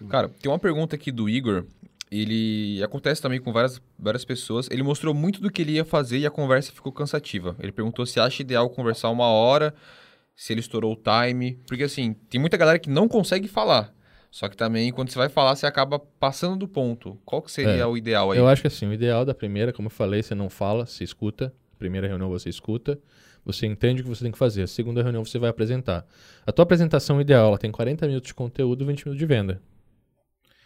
[0.10, 1.66] Cara, tem uma pergunta aqui do Igor.
[2.10, 4.70] Ele acontece também com várias, várias pessoas.
[4.72, 7.56] Ele mostrou muito do que ele ia fazer e a conversa ficou cansativa.
[7.60, 9.74] Ele perguntou se acha ideal conversar uma hora,
[10.36, 11.60] se ele estourou o time.
[11.68, 13.94] Porque assim, tem muita galera que não consegue falar.
[14.32, 17.20] Só que também, quando você vai falar, você acaba passando do ponto.
[17.26, 18.38] Qual que seria é, o ideal aí?
[18.38, 21.04] Eu acho que assim, o ideal da primeira, como eu falei, você não fala, se
[21.04, 21.54] escuta.
[21.80, 23.00] Primeira reunião você escuta.
[23.48, 24.64] Você entende o que você tem que fazer.
[24.64, 26.06] A segunda reunião você vai apresentar.
[26.46, 29.62] A tua apresentação ideal, ela tem 40 minutos de conteúdo e 20 minutos de venda.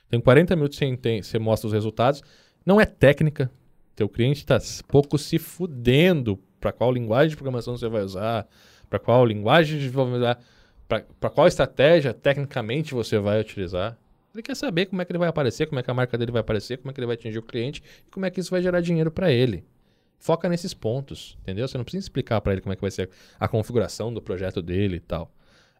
[0.09, 2.23] Tem 40 minutos você, você mostra os resultados.
[2.65, 3.51] Não é técnica.
[3.95, 4.57] Teu cliente está
[4.87, 8.47] pouco se fudendo para qual linguagem de programação você vai usar,
[8.89, 10.39] para qual linguagem de desenvolvimento,
[10.87, 13.95] para qual estratégia tecnicamente você vai utilizar.
[14.33, 16.31] Ele quer saber como é que ele vai aparecer, como é que a marca dele
[16.31, 18.49] vai aparecer, como é que ele vai atingir o cliente e como é que isso
[18.49, 19.63] vai gerar dinheiro para ele.
[20.21, 21.67] Foca nesses pontos, entendeu?
[21.67, 23.09] Você não precisa explicar para ele como é que vai ser
[23.39, 25.33] a configuração do projeto dele e tal.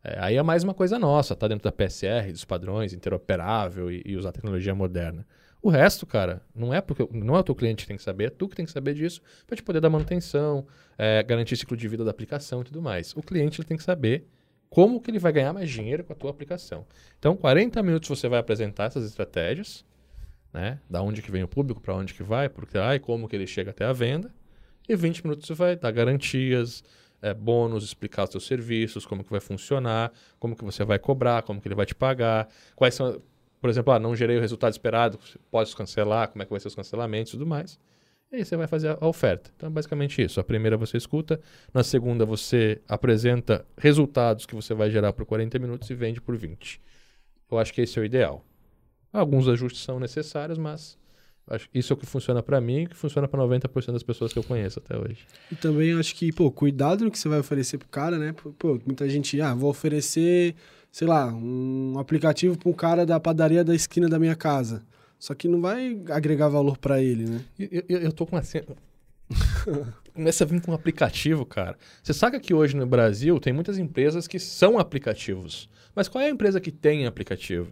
[0.04, 4.02] É, aí é mais uma coisa nossa, tá dentro da PSR, dos padrões, interoperável e,
[4.04, 5.28] e, usar tecnologia moderna.
[5.62, 8.24] O resto, cara, não é porque não é o teu cliente que tem que saber,
[8.26, 10.66] é tu que tem que saber disso para te poder dar manutenção,
[10.98, 13.16] é, garantir ciclo de vida da aplicação e tudo mais.
[13.16, 14.28] O cliente ele tem que saber
[14.72, 16.84] como que ele vai ganhar mais dinheiro com a tua aplicação.
[17.20, 19.86] Então, 40 minutos você vai apresentar essas estratégias,
[20.54, 20.80] né?
[20.90, 23.48] Da onde que vem o público, para onde que vai, porque e como que ele
[23.48, 24.34] chega até a venda.
[24.88, 26.84] E 20 minutos você vai dar garantias,
[27.22, 31.44] é, bônus, explicar os seus serviços, como que vai funcionar, como que você vai cobrar,
[31.44, 33.22] como que ele vai te pagar, quais são,
[33.62, 36.68] por exemplo, ah, não gerei o resultado esperado, pode cancelar, como é que vai ser
[36.68, 37.80] os cancelamentos e tudo mais.
[38.32, 39.52] E aí você vai fazer a oferta.
[39.56, 40.40] Então, é basicamente isso.
[40.40, 41.40] A primeira você escuta,
[41.74, 46.38] na segunda você apresenta resultados que você vai gerar por 40 minutos e vende por
[46.38, 46.82] 20.
[47.52, 48.46] Eu acho que esse é o ideal.
[49.12, 50.98] Alguns ajustes são necessários, mas
[51.48, 54.32] Acho isso é o que funciona para mim e que funciona para 90% das pessoas
[54.32, 55.26] que eu conheço até hoje.
[55.52, 58.34] E também acho que, pô, cuidado no que você vai oferecer pro cara, né?
[58.58, 60.56] Pô, muita gente, ah, vou oferecer,
[60.92, 64.84] sei lá, um aplicativo para um cara da padaria da esquina da minha casa.
[65.20, 67.42] Só que não vai agregar valor para ele, né?
[67.60, 68.62] Eu, eu, eu tô com assim.
[70.14, 71.78] Começa a vir com um aplicativo, cara.
[72.02, 75.70] Você sabe que hoje no Brasil tem muitas empresas que são aplicativos.
[75.96, 77.68] Mas qual é a empresa que tem aplicativo?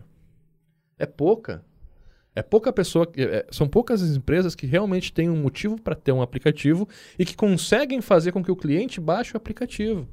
[0.99, 1.65] É pouca.
[2.35, 6.11] É pouca pessoa, é, são poucas as empresas que realmente têm um motivo para ter
[6.11, 6.87] um aplicativo
[7.17, 10.07] e que conseguem fazer com que o cliente baixe o aplicativo.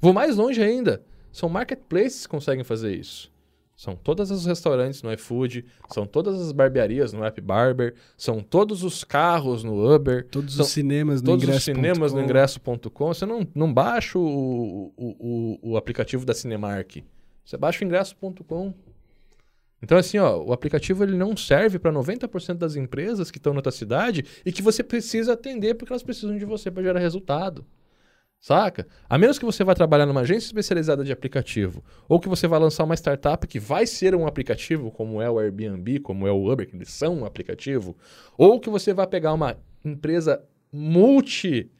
[0.00, 1.04] Vou mais longe ainda.
[1.30, 3.32] São marketplaces que conseguem fazer isso.
[3.76, 8.84] São todos os restaurantes no iFood, são todas as barbearias no App Barber, são todos
[8.84, 10.26] os carros no Uber.
[10.30, 11.46] Todos os cinemas no ingresso.
[11.46, 13.08] Todos os cinemas no ingresso.com.
[13.08, 16.98] Você não, não baixa o, o, o, o aplicativo da Cinemark.
[17.44, 18.72] Você baixa o ingresso.com.
[19.84, 23.60] Então, assim, ó, o aplicativo ele não serve para 90% das empresas que estão na
[23.60, 27.66] tua cidade e que você precisa atender porque elas precisam de você para gerar resultado.
[28.40, 28.86] Saca?
[29.06, 32.58] A menos que você vá trabalhar numa agência especializada de aplicativo, ou que você vai
[32.58, 36.50] lançar uma startup que vai ser um aplicativo, como é o Airbnb, como é o
[36.50, 37.94] Uber, que eles são um aplicativo,
[38.38, 41.70] ou que você vai pegar uma empresa multi,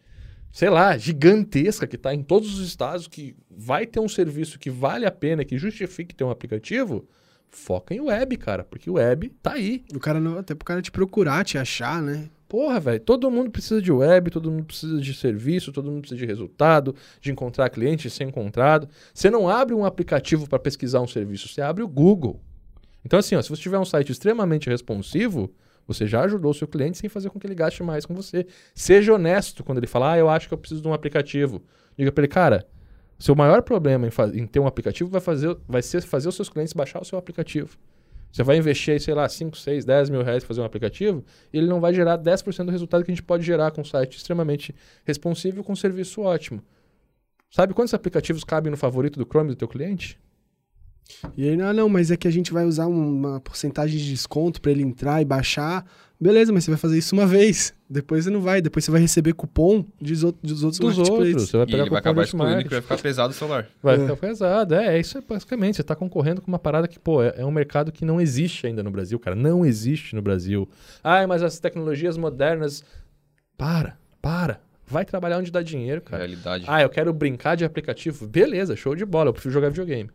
[0.52, 4.68] sei lá, gigantesca, que está em todos os estados, que vai ter um serviço que
[4.68, 7.08] vale a pena, que justifique ter um aplicativo,
[7.50, 9.84] foca em web, cara, porque o web tá aí.
[9.94, 12.28] O cara não, até pro cara te procurar, te achar, né?
[12.48, 16.20] Porra, velho, todo mundo precisa de web, todo mundo precisa de serviço, todo mundo precisa
[16.20, 18.88] de resultado, de encontrar cliente, de ser encontrado.
[19.12, 22.40] Você não abre um aplicativo para pesquisar um serviço, você abre o Google.
[23.04, 25.52] Então, assim, ó, se você tiver um site extremamente responsivo,
[25.86, 28.46] você já ajudou o seu cliente sem fazer com que ele gaste mais com você.
[28.74, 31.62] Seja honesto quando ele falar, ah, eu acho que eu preciso de um aplicativo.
[31.96, 32.66] Diga para ele, cara,
[33.18, 36.48] seu maior problema em, em, ter um aplicativo vai, fazer, vai ser fazer os seus
[36.48, 37.76] clientes baixar o seu aplicativo.
[38.30, 41.58] Você vai investir, sei lá, 5, 6, 10 mil reais para fazer um aplicativo, e
[41.58, 44.16] ele não vai gerar 10% do resultado que a gente pode gerar com um site
[44.16, 46.60] extremamente responsivo com um serviço ótimo.
[47.48, 50.18] Sabe quantos aplicativos cabem no favorito do Chrome do teu cliente?
[51.36, 54.60] E aí, ah, não, mas é que a gente vai usar uma porcentagem de desconto
[54.60, 55.86] para ele entrar e baixar.
[56.20, 57.72] Beleza, mas você vai fazer isso uma vez.
[57.94, 58.60] Depois você não vai.
[58.60, 61.48] Depois você vai receber cupom dos, outros, dos outros dos outros.
[61.48, 63.68] Você vai pegar e ele vai acabar excluindo que vai ficar pesado o celular.
[63.80, 63.98] Vai é.
[64.00, 64.74] ficar pesado.
[64.74, 65.76] É, é, isso é basicamente.
[65.76, 68.66] Você está concorrendo com uma parada que, pô, é, é, um mercado que não existe
[68.66, 69.36] ainda no Brasil, cara.
[69.36, 70.68] Não existe no Brasil.
[71.04, 72.82] Ah, mas as tecnologias modernas.
[73.56, 74.58] Para, para.
[74.84, 76.24] Vai trabalhar onde dá dinheiro, cara.
[76.24, 76.64] Realidade.
[76.66, 78.26] Ah, eu quero brincar de aplicativo.
[78.26, 79.28] Beleza, show de bola.
[79.28, 80.10] Eu prefiro jogar videogame.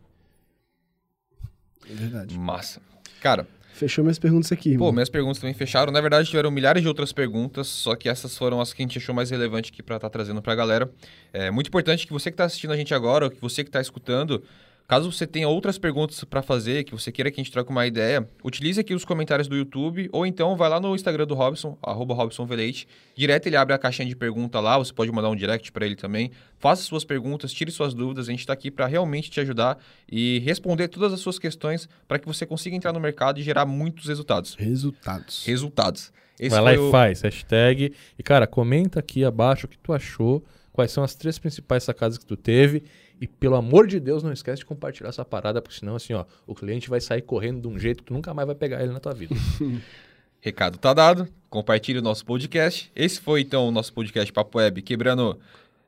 [1.90, 2.38] É verdade.
[2.38, 2.78] Massa.
[3.22, 4.76] Cara, Fechou minhas perguntas aqui.
[4.76, 5.92] Pô, minhas perguntas também fecharam.
[5.92, 8.98] Na verdade, tiveram milhares de outras perguntas, só que essas foram as que a gente
[8.98, 10.90] achou mais relevante aqui para estar tá trazendo para a galera.
[11.32, 13.68] É muito importante que você que está assistindo a gente agora, ou que você que
[13.68, 14.42] está escutando,
[14.90, 17.86] Caso você tenha outras perguntas para fazer, que você queira que a gente troque uma
[17.86, 21.78] ideia, utilize aqui os comentários do YouTube ou então vai lá no Instagram do Robson,
[21.80, 22.88] arroba Robson Velete.
[23.16, 25.94] Direto ele abre a caixinha de pergunta lá, você pode mandar um direct para ele
[25.94, 26.32] também.
[26.58, 29.78] Faça suas perguntas, tire suas dúvidas, a gente está aqui para realmente te ajudar
[30.10, 33.66] e responder todas as suas questões para que você consiga entrar no mercado e gerar
[33.66, 34.56] muitos resultados.
[34.56, 35.46] Resultados.
[35.46, 36.12] Resultados.
[36.36, 36.90] Esse vai lá e o...
[36.90, 37.94] faz, hashtag.
[38.18, 42.18] E cara, comenta aqui abaixo o que tu achou, quais são as três principais sacadas
[42.18, 42.82] que tu teve
[43.20, 46.24] e pelo amor de Deus, não esquece de compartilhar essa parada, porque senão, assim, ó,
[46.46, 48.92] o cliente vai sair correndo de um jeito que tu nunca mais vai pegar ele
[48.92, 49.34] na tua vida.
[50.40, 51.28] Recado tá dado.
[51.50, 52.90] Compartilhe o nosso podcast.
[52.96, 55.38] Esse foi, então, o nosso podcast Papo Web, quebrando,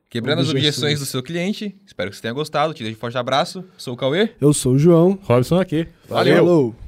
[0.07, 1.75] quebrando as objeções do seu cliente.
[1.87, 2.71] Espero que você tenha gostado.
[2.71, 3.65] Te deixo um forte abraço.
[3.77, 4.29] Sou o Cauê.
[4.39, 5.17] Eu sou o João.
[5.23, 5.87] Robson aqui.
[6.07, 6.45] Valeu.
[6.45, 6.82] Valeu.